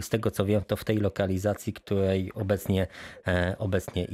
Z 0.00 0.08
tego 0.08 0.30
co 0.30 0.44
wiem, 0.44 0.62
to 0.66 0.76
w 0.76 0.84
tej 0.84 0.96
lokalizacji, 0.96 1.72
której 1.72 2.32
obecnie, 2.34 2.86
obecnie 3.58 4.04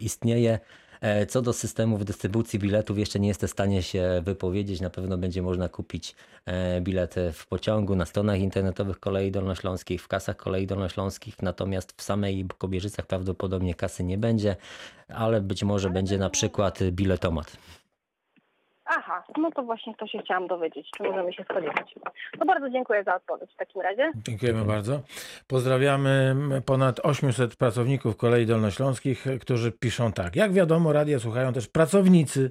istnieje. 0.00 0.58
E, 1.02 1.26
co 1.26 1.42
do 1.42 1.52
systemów 1.52 2.04
dystrybucji 2.04 2.58
biletów, 2.58 2.98
jeszcze 2.98 3.20
nie 3.20 3.28
jestem 3.28 3.48
w 3.48 3.52
stanie 3.52 3.82
się 3.82 4.22
wypowiedzieć. 4.24 4.80
Na 4.80 4.90
pewno 4.90 5.18
będzie 5.18 5.42
można 5.42 5.68
kupić 5.68 6.14
e, 6.46 6.80
bilety 6.80 7.32
w 7.32 7.46
pociągu, 7.46 7.96
na 7.96 8.06
stronach 8.06 8.38
internetowych 8.38 9.00
Kolei 9.00 9.30
Dolnośląskich, 9.30 10.02
w 10.02 10.08
kasach 10.08 10.36
Kolei 10.36 10.66
Dolnośląskich, 10.66 11.42
natomiast 11.42 11.92
w 11.96 12.02
samej 12.02 12.46
Kobierzycach 12.58 13.06
prawdopodobnie 13.06 13.74
kasy 13.74 14.04
nie 14.04 14.18
będzie, 14.18 14.56
ale 15.08 15.40
być 15.40 15.64
może 15.64 15.90
będzie 15.90 16.18
na 16.18 16.30
przykład 16.30 16.78
biletomat. 16.90 17.56
Aha, 18.84 19.24
no 19.38 19.50
to 19.50 19.62
właśnie 19.62 19.94
to 19.94 20.06
się 20.06 20.18
chciałam 20.18 20.46
dowiedzieć, 20.46 20.90
czy 20.96 21.02
możemy 21.02 21.32
się 21.32 21.44
spodziewać. 21.44 21.94
No 22.38 22.46
bardzo 22.46 22.70
dziękuję 22.70 23.04
za 23.04 23.14
odpowiedź 23.14 23.50
w 23.54 23.56
takim 23.56 23.82
razie. 23.82 24.12
Dziękujemy 24.14 24.64
bardzo. 24.64 25.00
Pozdrawiamy 25.46 26.34
ponad 26.66 27.00
800 27.00 27.56
pracowników 27.56 28.16
Kolei 28.16 28.46
Dolnośląskich, 28.46 29.26
którzy 29.40 29.72
piszą 29.72 30.12
tak. 30.12 30.36
Jak 30.36 30.52
wiadomo, 30.52 30.92
radia 30.92 31.18
słuchają 31.18 31.52
też 31.52 31.68
pracownicy. 31.68 32.50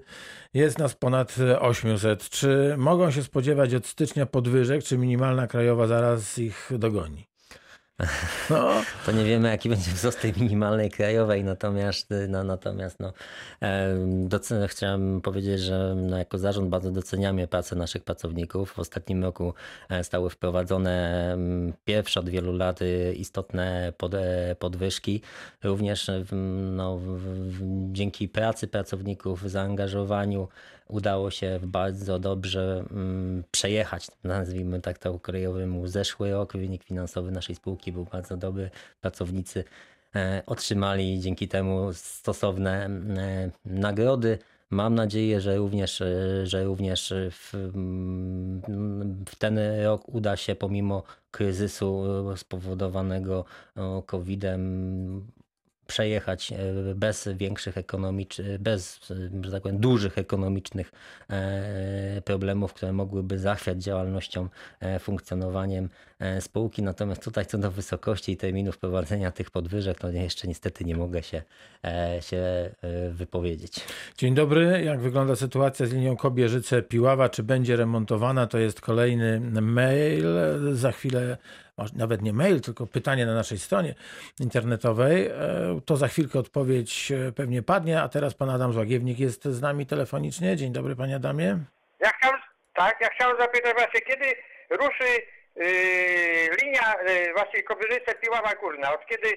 Jest 0.53 0.79
nas 0.79 0.95
ponad 0.95 1.35
800. 1.59 2.29
Czy 2.29 2.75
mogą 2.77 3.11
się 3.11 3.23
spodziewać 3.23 3.75
od 3.75 3.85
stycznia 3.85 4.25
podwyżek, 4.25 4.83
czy 4.83 4.97
minimalna 4.97 5.47
krajowa 5.47 5.87
zaraz 5.87 6.37
ich 6.37 6.69
dogoni? 6.77 7.30
No. 8.49 8.71
To 9.05 9.11
nie 9.11 9.23
wiemy, 9.23 9.49
jaki 9.49 9.69
będzie 9.69 9.91
wzrost 9.91 10.21
tej 10.21 10.33
minimalnej 10.33 10.91
krajowej, 10.91 11.43
natomiast, 11.43 12.09
no, 12.27 12.43
natomiast 12.43 12.99
no, 12.99 13.13
docen- 14.27 14.67
chciałem 14.67 15.21
powiedzieć, 15.21 15.59
że 15.59 15.95
no, 15.97 16.17
jako 16.17 16.37
zarząd 16.37 16.69
bardzo 16.69 16.91
doceniamy 16.91 17.47
pracę 17.47 17.75
naszych 17.75 18.03
pracowników. 18.03 18.71
W 18.71 18.79
ostatnim 18.79 19.23
roku 19.23 19.53
e, 19.89 20.03
stały 20.03 20.29
wprowadzone 20.29 21.37
pierwsze 21.85 22.19
od 22.19 22.29
wielu 22.29 22.53
lat 22.53 22.79
istotne 23.15 23.93
pod, 23.97 24.13
e, 24.13 24.55
podwyżki. 24.59 25.21
Również 25.63 26.11
no, 26.71 26.99
dzięki 27.91 28.29
pracy 28.29 28.67
pracowników, 28.67 29.49
zaangażowaniu 29.49 30.47
udało 30.91 31.31
się 31.31 31.59
bardzo 31.63 32.19
dobrze 32.19 32.83
mm, 32.91 33.43
przejechać, 33.51 34.07
nazwijmy 34.23 34.81
tak 34.81 34.97
to 34.97 35.19
krajowym, 35.19 35.87
zeszły 35.87 36.31
rok. 36.31 36.53
Wynik 36.53 36.83
finansowy 36.83 37.31
naszej 37.31 37.55
spółki 37.55 37.91
był 37.91 38.05
bardzo 38.05 38.37
dobry. 38.37 38.69
Pracownicy 39.01 39.63
e, 40.15 40.43
otrzymali 40.45 41.19
dzięki 41.19 41.47
temu 41.47 41.93
stosowne 41.93 42.85
e, 42.85 43.51
nagrody. 43.65 44.37
Mam 44.69 44.95
nadzieję, 44.95 45.41
że 45.41 45.57
również, 45.57 46.01
e, 46.01 46.45
że 46.45 46.63
również 46.63 47.13
w, 47.31 47.55
mm, 47.55 48.61
w 49.29 49.35
ten 49.35 49.59
rok 49.83 50.09
uda 50.09 50.37
się 50.37 50.55
pomimo 50.55 51.03
kryzysu 51.31 52.03
spowodowanego 52.35 53.45
COVID-em 54.05 55.31
przejechać 55.91 56.51
e, 56.51 56.55
bez 56.95 57.29
większych 57.35 57.77
ekonomicznych, 57.77 58.61
bez, 58.61 58.99
że 59.43 59.51
tak 59.51 59.61
powiem, 59.63 59.77
dużych 59.77 60.17
ekonomicznych 60.17 60.91
e, 61.29 62.21
problemów, 62.25 62.73
które 62.73 62.93
mogłyby 62.93 63.39
zachwiać 63.39 63.83
działalnością, 63.83 64.49
e, 64.79 64.99
funkcjonowaniem 64.99 65.89
spółki. 66.39 66.83
Natomiast 66.83 67.23
tutaj 67.23 67.45
co 67.45 67.57
do 67.57 67.71
wysokości 67.71 68.31
i 68.31 68.37
terminów 68.37 68.77
prowadzenia 68.77 69.31
tych 69.31 69.51
podwyżek, 69.51 69.99
to 69.99 70.09
jeszcze 70.09 70.47
niestety 70.47 70.85
nie 70.85 70.95
mogę 70.95 71.23
się, 71.23 71.41
się 72.19 72.69
wypowiedzieć. 73.11 73.79
Dzień 74.17 74.35
dobry. 74.35 74.81
Jak 74.85 74.99
wygląda 74.99 75.35
sytuacja 75.35 75.85
z 75.85 75.93
linią 75.93 76.15
Kobierzyce-Piława? 76.15 77.29
Czy 77.29 77.43
będzie 77.43 77.75
remontowana? 77.75 78.47
To 78.47 78.57
jest 78.57 78.81
kolejny 78.81 79.39
mail. 79.61 80.25
Za 80.73 80.91
chwilę 80.91 81.37
nawet 81.95 82.21
nie 82.21 82.33
mail, 82.33 82.61
tylko 82.61 82.87
pytanie 82.87 83.25
na 83.25 83.35
naszej 83.35 83.59
stronie 83.59 83.95
internetowej. 84.39 85.27
E, 85.27 85.31
to 85.85 85.97
za 85.97 86.07
chwilkę 86.07 86.39
odpowiedź 86.39 87.11
e, 87.11 87.31
pewnie 87.31 87.63
padnie, 87.63 88.01
a 88.01 88.09
teraz 88.09 88.33
pan 88.33 88.49
Adam 88.49 88.73
Złagiewnik 88.73 89.19
jest 89.19 89.45
z 89.45 89.61
nami 89.61 89.85
telefonicznie. 89.85 90.55
Dzień 90.55 90.71
dobry 90.73 90.95
panie 90.95 91.15
Adamie. 91.15 91.57
Ja 91.99 92.09
chciałem, 92.09 92.41
tak, 92.73 93.01
ja 93.01 93.09
chciałem 93.09 93.37
zapytać 93.37 93.73
właśnie, 93.73 94.01
kiedy 94.01 94.25
ruszy 94.69 95.09
yy, 95.55 95.65
linia 96.63 96.95
yy, 97.07 97.33
właśnie 97.33 97.63
Kobierzyce-Piława 97.63 98.55
Górna? 98.61 98.93
Od 98.93 99.05
kiedy 99.05 99.27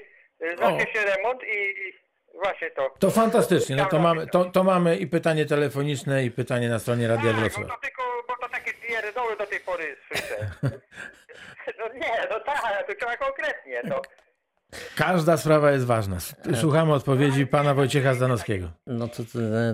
yy, 0.41 0.57
zacznie 0.57 0.93
się 0.93 1.05
remont 1.05 1.43
i, 1.43 1.89
i 1.89 2.05
Właśnie 2.43 2.71
to. 2.71 2.95
To 2.99 3.11
fantastycznie. 3.11 3.77
No 3.77 3.87
to 3.87 3.99
mamy, 3.99 4.27
to, 4.27 4.45
to 4.45 4.65
mamy 4.65 4.97
i 4.97 5.07
pytanie 5.07 5.47
telefoniczne, 5.47 6.25
i 6.25 6.31
pytanie 6.31 6.69
na 6.69 6.79
stronie 6.79 7.09
Radia 7.09 7.31
tak, 7.31 7.41
Wrocław. 7.41 7.67
To 7.67 7.77
tylko, 7.83 8.03
to 8.41 8.49
takie 8.49 8.75
pierdoły 8.75 9.37
do 9.37 9.47
tej 9.47 9.61
pory 9.61 9.97
słyszę. 10.09 10.37
No 11.79 11.89
nie, 11.89 12.27
no 12.31 12.41
tak, 12.41 12.87
to 12.87 12.95
trzeba 12.95 13.17
konkretnie. 13.17 13.83
To, 13.83 14.03
Każda 14.97 15.37
sprawa 15.37 15.71
jest 15.71 15.85
ważna. 15.85 16.17
Słuchamy 16.61 16.93
odpowiedzi 16.93 17.47
pana 17.47 17.75
Wojciecha 17.75 18.15
Zdanowskiego. 18.15 18.71
No 18.87 19.09
to, 19.09 19.23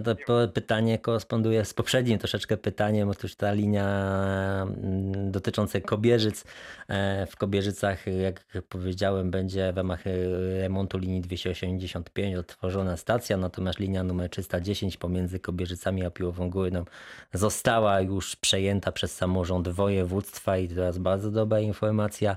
to, 0.05 0.15
to, 0.27 0.49
pytanie 0.49 0.99
koresponduje 0.99 1.65
z 1.65 1.75
poprzednim 1.75 2.19
troszeczkę 2.19 2.57
pytaniem. 2.57 3.09
Otóż 3.09 3.35
ta 3.35 3.53
linia 3.53 3.87
mm, 4.63 5.31
dotycząca 5.31 5.81
Kobierzyc. 5.81 6.45
E, 6.89 7.27
w 7.27 7.37
Kobierzycach, 7.37 8.07
jak 8.07 8.45
powiedziałem, 8.69 9.31
będzie 9.31 9.73
w 9.73 9.77
ramach 9.77 10.07
e, 10.07 10.11
remontu 10.61 10.99
linii 10.99 11.21
285 11.21 12.37
otworzona 12.37 12.97
stacja, 12.97 13.37
natomiast 13.37 13.79
linia 13.79 14.05
numer 14.05 14.31
310 14.31 14.97
pomiędzy 14.97 15.41
Kobierzycami 15.41 16.05
a 16.05 16.11
Piłową 16.11 16.51
Górną 16.51 16.85
została 17.33 18.01
już 18.01 18.37
przejęta 18.37 18.93
przez 18.93 19.17
samorząd 19.17 19.69
województwa 19.69 20.57
i 20.57 20.69
to 20.69 20.83
jest 20.83 21.01
bardzo 21.01 21.31
dobra 21.31 21.61
informacja. 21.61 22.37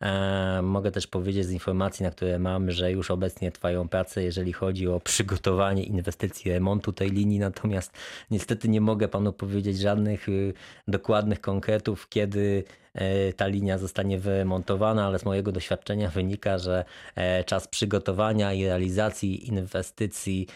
E, 0.00 0.60
mogę 0.62 0.90
też 0.90 1.06
powiedzieć 1.06 1.46
z 1.46 1.50
informacji, 1.50 2.01
na 2.02 2.10
które 2.10 2.38
mam, 2.38 2.70
że 2.70 2.92
już 2.92 3.10
obecnie 3.10 3.52
trwają 3.52 3.88
prace, 3.88 4.22
jeżeli 4.22 4.52
chodzi 4.52 4.88
o 4.88 5.00
przygotowanie 5.00 5.82
inwestycji 5.82 6.52
remontu 6.52 6.92
tej 6.92 7.10
linii, 7.10 7.38
natomiast 7.38 7.92
niestety 8.30 8.68
nie 8.68 8.80
mogę 8.80 9.08
panu 9.08 9.32
powiedzieć 9.32 9.78
żadnych 9.78 10.28
y, 10.28 10.54
dokładnych 10.88 11.40
konkretów, 11.40 12.08
kiedy 12.08 12.64
e, 12.94 13.32
ta 13.32 13.46
linia 13.46 13.78
zostanie 13.78 14.18
wyremontowana, 14.18 15.06
ale 15.06 15.18
z 15.18 15.24
mojego 15.24 15.52
doświadczenia 15.52 16.10
wynika, 16.10 16.58
że 16.58 16.84
e, 17.14 17.44
czas 17.44 17.68
przygotowania 17.68 18.52
i 18.52 18.64
realizacji 18.64 19.48
inwestycji 19.48 20.46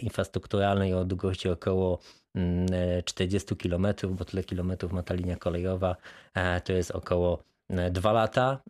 infrastrukturalnej 0.00 0.94
o 0.94 1.04
długości 1.04 1.48
około 1.48 1.98
40 3.04 3.54
mm, 3.54 3.62
km, 3.62 4.16
bo 4.16 4.24
tyle 4.24 4.44
kilometrów 4.44 4.92
ma 4.92 5.02
ta 5.02 5.14
linia 5.14 5.36
kolejowa, 5.36 5.96
to 6.64 6.72
jest 6.72 6.90
około 6.90 7.42
E, 7.70 7.90
dwa 7.90 8.12
lata. 8.12 8.62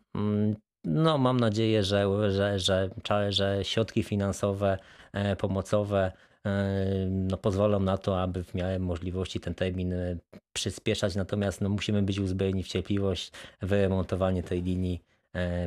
No, 0.84 1.18
mam 1.18 1.40
nadzieję, 1.40 1.82
że, 1.82 2.30
że, 2.32 2.58
że, 2.58 2.90
że 3.32 3.58
środki 3.62 4.02
finansowe, 4.02 4.78
e, 5.12 5.36
pomocowe 5.36 6.12
e, 6.46 7.06
no, 7.10 7.36
pozwolą 7.36 7.80
na 7.80 7.98
to, 7.98 8.20
aby 8.20 8.44
w 8.44 8.54
miarę 8.54 8.78
możliwości 8.78 9.40
ten 9.40 9.54
termin 9.54 9.94
przyspieszać. 10.52 11.16
Natomiast 11.16 11.60
no, 11.60 11.68
musimy 11.68 12.02
być 12.02 12.18
uzbrojeni 12.18 12.62
w 12.62 12.68
cierpliwość. 12.68 13.32
Wyremontowanie 13.60 14.42
tej 14.42 14.62
linii 14.62 15.13
E, 15.13 15.13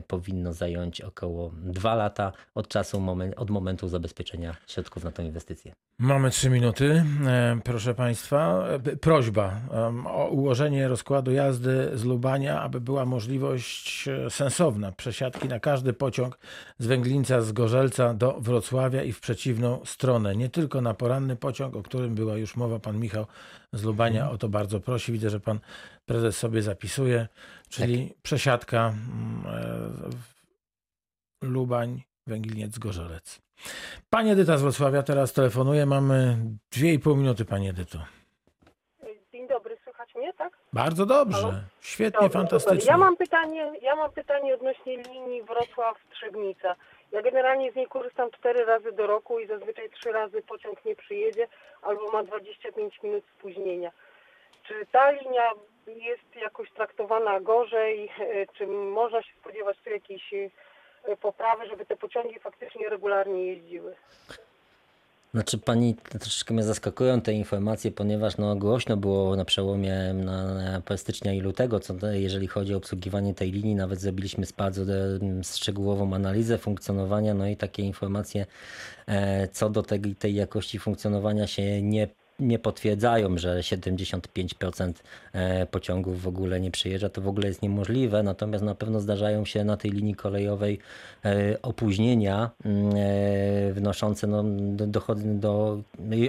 powinno 0.07 0.53
zająć 0.53 1.01
około 1.01 1.51
dwa 1.55 1.95
lata 1.95 2.31
od 2.55 2.67
czasu, 2.67 3.05
od 3.35 3.49
momentu 3.49 3.87
zabezpieczenia 3.87 4.55
środków 4.67 5.03
na 5.03 5.11
tę 5.11 5.23
inwestycję. 5.23 5.73
Mamy 5.99 6.29
trzy 6.29 6.49
minuty. 6.49 7.03
E, 7.27 7.59
proszę 7.63 7.93
Państwa, 7.93 8.67
e, 8.67 8.79
prośba 8.79 9.61
o 10.05 10.27
ułożenie 10.27 10.87
rozkładu 10.87 11.31
jazdy 11.31 11.91
z 11.93 12.03
Lubania, 12.03 12.61
aby 12.61 12.81
była 12.81 13.05
możliwość 13.05 14.09
sensowna 14.29 14.91
przesiadki 14.91 15.47
na 15.47 15.59
każdy 15.59 15.93
pociąg 15.93 16.39
z 16.79 16.85
Węglińca, 16.85 17.41
z 17.41 17.51
Gorzelca 17.51 18.13
do 18.13 18.41
Wrocławia 18.41 19.03
i 19.03 19.11
w 19.11 19.19
przeciwną 19.19 19.79
stronę. 19.85 20.35
Nie 20.35 20.49
tylko 20.49 20.81
na 20.81 20.93
poranny 20.93 21.35
pociąg, 21.35 21.75
o 21.75 21.83
którym 21.83 22.15
była 22.15 22.37
już 22.37 22.55
mowa, 22.55 22.79
pan 22.79 22.99
Michał 22.99 23.25
z 23.73 23.83
Lubania 23.83 24.21
mhm. 24.21 24.35
o 24.35 24.37
to 24.37 24.49
bardzo 24.49 24.79
prosi. 24.79 25.11
Widzę, 25.11 25.29
że 25.29 25.39
pan 25.39 25.59
prezes 26.07 26.37
sobie 26.37 26.61
zapisuje, 26.61 27.27
czyli 27.69 28.07
tak. 28.07 28.17
przesiadka 28.21 28.87
mm, 28.87 29.43
e, 31.41 31.47
Lubań, 31.47 32.01
Węgilniec, 32.27 32.79
Gorzelec. 32.79 33.41
Pani 34.09 34.31
Edyta 34.31 34.57
z 34.57 34.61
Wrocławia 34.61 35.03
teraz 35.03 35.33
telefonuje. 35.33 35.85
Mamy 35.85 36.37
dwie 36.71 36.93
i 36.93 36.99
pół 36.99 37.15
minuty, 37.15 37.45
Pani 37.45 37.69
Edyto. 37.69 37.97
Dzień 39.31 39.47
dobry, 39.47 39.77
słychać 39.83 40.15
mnie, 40.15 40.33
tak? 40.33 40.57
Bardzo 40.73 41.05
dobrze, 41.05 41.41
Halo? 41.41 41.53
świetnie, 41.79 42.19
Dobry, 42.21 42.33
fantastycznie. 42.33 42.81
Super. 42.81 42.93
Ja 42.93 42.97
mam 42.97 43.17
pytanie, 43.17 43.71
ja 43.81 43.95
mam 43.95 44.11
pytanie 44.11 44.53
odnośnie 44.53 44.97
linii 44.97 45.43
Wrocław-Strzegnica. 45.43 46.75
Ja 47.11 47.21
generalnie 47.21 47.71
z 47.71 47.75
niej 47.75 47.87
korzystam 47.87 48.31
cztery 48.31 48.65
razy 48.65 48.91
do 48.91 49.07
roku 49.07 49.39
i 49.39 49.47
zazwyczaj 49.47 49.89
trzy 49.89 50.11
razy 50.11 50.41
pociąg 50.41 50.85
nie 50.85 50.95
przyjedzie 50.95 51.47
albo 51.81 52.11
ma 52.11 52.23
25 52.23 53.03
minut 53.03 53.23
spóźnienia. 53.37 53.91
Czy 54.67 54.73
ta 54.91 55.11
linia 55.11 55.51
jest 55.87 56.35
jakoś 56.35 56.71
traktowana 56.71 57.39
gorzej? 57.39 58.09
E, 58.19 58.47
czy 58.57 58.67
można 58.67 59.23
się 59.23 59.33
spodziewać 59.41 59.77
tu 59.83 59.89
jakichś 59.89 60.33
y, 60.33 60.51
poprawy, 61.21 61.67
żeby 61.67 61.85
te 61.85 61.95
pociągi 61.95 62.39
faktycznie 62.39 62.89
regularnie 62.89 63.45
jeździły? 63.45 63.95
Znaczy 65.33 65.57
pani 65.57 65.95
troszeczkę 65.95 66.53
mnie 66.53 66.63
zaskakują 66.63 67.21
te 67.21 67.33
informacje, 67.33 67.91
ponieważ 67.91 68.37
no 68.37 68.55
głośno 68.55 68.97
było 68.97 69.35
na 69.35 69.45
przełomie 69.45 70.13
na, 70.13 70.53
na 70.53 70.97
stycznia 70.97 71.33
i 71.33 71.39
lutego, 71.39 71.79
co 71.79 71.93
jeżeli 72.11 72.47
chodzi 72.47 72.73
o 72.73 72.77
obsługiwanie 72.77 73.33
tej 73.33 73.51
linii, 73.51 73.75
nawet 73.75 73.99
zrobiliśmy 73.99 74.45
bardzo 74.57 74.81
e, 74.81 75.43
szczegółową 75.43 76.13
analizę 76.13 76.57
funkcjonowania, 76.57 77.33
no 77.33 77.47
i 77.47 77.57
takie 77.57 77.83
informacje 77.83 78.45
e, 79.07 79.47
co 79.47 79.69
do 79.69 79.83
tej, 79.83 80.15
tej 80.15 80.35
jakości 80.35 80.79
funkcjonowania 80.79 81.47
się 81.47 81.81
nie 81.81 82.07
nie 82.39 82.59
potwierdzają, 82.59 83.37
że 83.37 83.59
75% 83.59 84.93
e, 85.33 85.65
pociągów 85.65 86.21
w 86.21 86.27
ogóle 86.27 86.59
nie 86.59 86.71
przyjeżdża. 86.71 87.09
To 87.09 87.21
w 87.21 87.27
ogóle 87.27 87.47
jest 87.47 87.61
niemożliwe, 87.61 88.23
natomiast 88.23 88.63
na 88.63 88.75
pewno 88.75 88.99
zdarzają 88.99 89.45
się 89.45 89.63
na 89.63 89.77
tej 89.77 89.91
linii 89.91 90.15
kolejowej 90.15 90.79
e, 91.25 91.61
opóźnienia 91.61 92.49
mm, 92.65 92.93
e, 92.95 93.73
wnoszące 93.73 94.27
no, 94.27 94.43
dochody 94.87 95.23
do, 95.25 95.81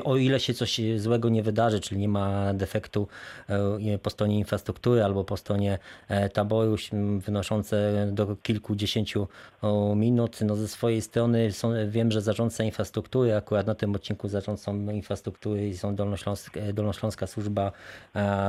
o 0.04 0.16
ile 0.16 0.40
się 0.40 0.54
coś 0.54 0.80
złego 0.96 1.28
nie 1.28 1.42
wydarzy, 1.42 1.80
czyli 1.80 2.00
nie 2.00 2.08
ma 2.08 2.54
defektu 2.54 3.08
po 4.02 4.10
stronie 4.10 4.38
infrastruktury 4.38 5.04
albo 5.04 5.24
po 5.24 5.36
stronie 5.36 5.78
taboru 6.32 6.76
wynoszące 7.18 8.08
do 8.12 8.36
kilkudziesięciu 8.42 9.28
minut. 9.96 10.38
No 10.40 10.56
ze 10.56 10.68
swojej 10.68 11.02
strony 11.02 11.52
są, 11.52 11.72
wiem, 11.88 12.12
że 12.12 12.20
zarządca 12.20 12.64
infrastruktury, 12.64 13.34
akurat 13.34 13.66
na 13.66 13.74
tym 13.74 13.94
odcinku 13.94 14.28
zarządcą 14.28 14.90
infrastruktury 14.90 15.76
są 15.76 15.96
Dolnośląska, 15.98 16.60
Dolnośląska 16.72 17.26
Służba 17.26 17.72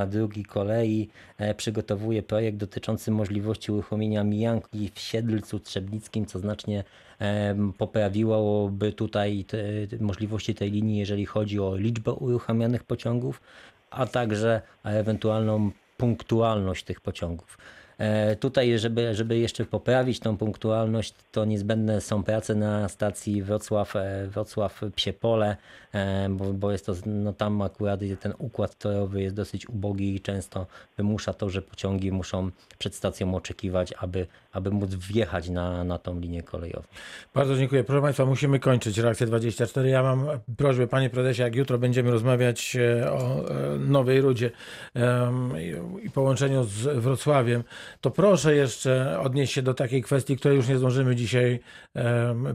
Drugi 0.07 0.45
Kolei 0.45 1.09
e, 1.37 1.55
przygotowuje 1.55 2.23
projekt 2.23 2.57
dotyczący 2.57 3.11
możliwości 3.11 3.71
uruchomienia 3.71 4.23
mijanki 4.23 4.91
w 4.95 4.99
Siedlcu 4.99 5.59
Trzebnickim, 5.59 6.25
co 6.25 6.39
znacznie 6.39 6.83
e, 7.19 7.55
poprawiłoby 7.77 8.93
tutaj 8.93 9.45
te 9.47 9.57
możliwości 9.99 10.55
tej 10.55 10.71
linii, 10.71 10.97
jeżeli 10.97 11.25
chodzi 11.25 11.59
o 11.59 11.75
liczbę 11.75 12.11
uruchamianych 12.13 12.83
pociągów, 12.83 13.41
a 13.91 14.05
także 14.05 14.61
ewentualną 14.83 15.71
punktualność 15.97 16.83
tych 16.83 17.01
pociągów. 17.01 17.57
E, 17.99 18.35
tutaj, 18.35 18.79
żeby, 18.79 19.15
żeby 19.15 19.37
jeszcze 19.37 19.65
poprawić 19.65 20.19
tą 20.19 20.37
punktualność, 20.37 21.13
to 21.31 21.45
niezbędne 21.45 22.01
są 22.01 22.23
prace 22.23 22.55
na 22.55 22.89
stacji 22.89 23.43
Wrocław, 23.43 23.95
e, 23.95 24.27
Wrocław 24.27 24.81
Psiepole, 24.95 25.57
e, 25.93 26.29
bo, 26.29 26.53
bo 26.53 26.71
jest 26.71 26.85
to, 26.85 26.93
no 27.05 27.33
tam 27.33 27.61
akurat 27.61 27.99
ten 28.19 28.33
układ 28.37 28.77
torowy 28.77 29.21
jest 29.21 29.35
dosyć 29.35 29.69
ubogi 29.69 30.15
i 30.15 30.21
często 30.21 30.67
wymusza 30.97 31.33
to, 31.33 31.49
że 31.49 31.61
pociągi 31.61 32.11
muszą 32.11 32.51
przed 32.77 32.95
stacją 32.95 33.35
oczekiwać, 33.35 33.93
aby, 33.99 34.27
aby 34.51 34.71
móc 34.71 34.95
wjechać 34.95 35.49
na, 35.49 35.83
na 35.83 35.97
tą 35.97 36.19
linię 36.19 36.43
kolejową. 36.43 36.83
Bardzo 37.33 37.55
dziękuję. 37.55 37.83
Proszę 37.83 38.01
Państwa, 38.01 38.25
musimy 38.25 38.59
kończyć 38.59 38.97
reakcję 38.97 39.27
24. 39.27 39.89
Ja 39.89 40.03
mam 40.03 40.27
prośbę, 40.57 40.87
Panie 40.87 41.09
Prezesie, 41.09 41.41
jak 41.41 41.55
jutro 41.55 41.77
będziemy 41.77 42.11
rozmawiać 42.11 42.77
o 43.11 43.43
Nowej 43.79 44.21
Rudzie 44.21 44.51
i 46.03 46.09
połączeniu 46.09 46.63
z 46.63 46.99
Wrocławiem, 46.99 47.63
to 48.01 48.11
proszę 48.11 48.55
jeszcze 48.55 49.19
odnieść 49.19 49.53
się 49.53 49.61
do 49.61 49.73
takiej 49.73 50.03
kwestii, 50.03 50.37
której 50.37 50.57
już 50.57 50.67
nie 50.67 50.77
zdążymy 50.77 51.15
dzisiaj 51.15 51.59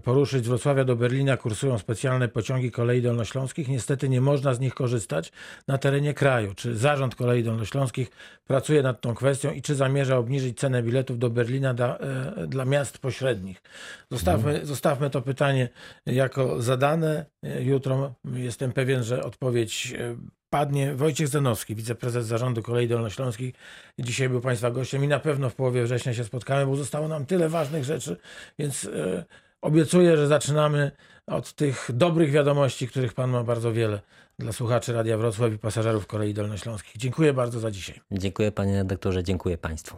poruszyć. 0.03 0.45
Z 0.45 0.49
Wrocławia 0.49 0.85
do 0.85 0.97
Berlina 0.97 1.37
kursują 1.37 1.79
specjalne 1.79 2.29
pociągi 2.29 2.71
kolei 2.71 3.03
dolnośląskich. 3.03 3.69
Niestety 3.69 4.09
nie 4.09 4.21
można 4.21 4.55
z 4.55 4.61
nich 4.61 4.75
korzystać 4.75 5.33
na 5.69 5.79
terenie 5.79 6.15
kraju. 6.15 6.55
Czy 6.55 6.77
Zarząd 6.77 7.15
Kolei 7.15 7.43
Dolnośląskich 7.43 8.11
pracuje 8.45 8.83
nad 8.83 9.01
tą 9.01 9.15
kwestią 9.15 9.53
i 9.53 9.63
czy 9.63 9.75
zamierza 9.75 10.17
obniżyć 10.17 10.59
cenę 10.59 10.83
biletów 10.83 11.19
do 11.19 11.31
Berlina 11.31 11.75
dla, 11.75 11.99
e, 11.99 12.47
dla 12.47 12.65
miast 12.65 12.99
pośrednich? 12.99 13.63
Zostawmy, 14.11 14.51
mhm. 14.51 14.67
zostawmy 14.67 15.11
to 15.11 15.23
pytanie 15.23 15.69
jako 16.07 16.63
zadane. 16.63 17.27
Jutro 17.61 18.15
jestem 18.35 18.73
pewien, 18.73 19.03
że 19.03 19.25
odpowiedź 19.25 19.95
e, 19.99 20.17
padnie 20.55 20.95
Wojciech 20.95 21.29
Zanowski, 21.29 21.75
wiceprezes 21.75 22.27
zarządu 22.27 22.63
Kolei 22.63 22.89
Dolnośląskiej. 22.89 23.55
Dzisiaj 23.99 24.29
był 24.29 24.41
Państwa 24.41 24.71
gościem 24.71 25.05
i 25.05 25.09
na 25.09 25.19
pewno 25.19 25.51
w 25.51 25.55
połowie 25.55 25.85
września 25.85 26.15
się 26.15 26.25
spotkamy, 26.25 26.67
bo 26.67 26.77
zostało 26.77 27.09
nam 27.09 27.27
tyle 27.27 27.49
ważnych 27.49 27.85
rzeczy, 27.85 28.17
więc 28.59 28.85
e, 28.85 29.25
obiecuję, 29.63 30.17
że 30.17 30.27
zaczynamy 30.27 30.91
od 31.27 31.53
tych 31.53 31.91
dobrych 31.93 32.31
wiadomości, 32.31 32.89
których 32.89 33.15
Pan 33.15 33.31
ma 33.31 33.45
bardzo 33.45 33.73
wiele 33.73 34.01
dla 34.39 34.53
słuchaczy 34.53 34.93
Radia 34.93 35.19
Wrocław 35.19 35.53
i 35.53 35.59
pasażerów 35.59 36.07
Kolei 36.07 36.35
Dolnośląskich. 36.35 36.97
Dziękuję 36.97 37.33
bardzo 37.33 37.61
za 37.61 37.71
dzisiaj. 37.71 38.01
Dziękuję 38.11 38.53
Panie 38.53 38.75
redaktorze, 38.75 39.23
dziękuję 39.23 39.59
Państwu. 39.59 39.97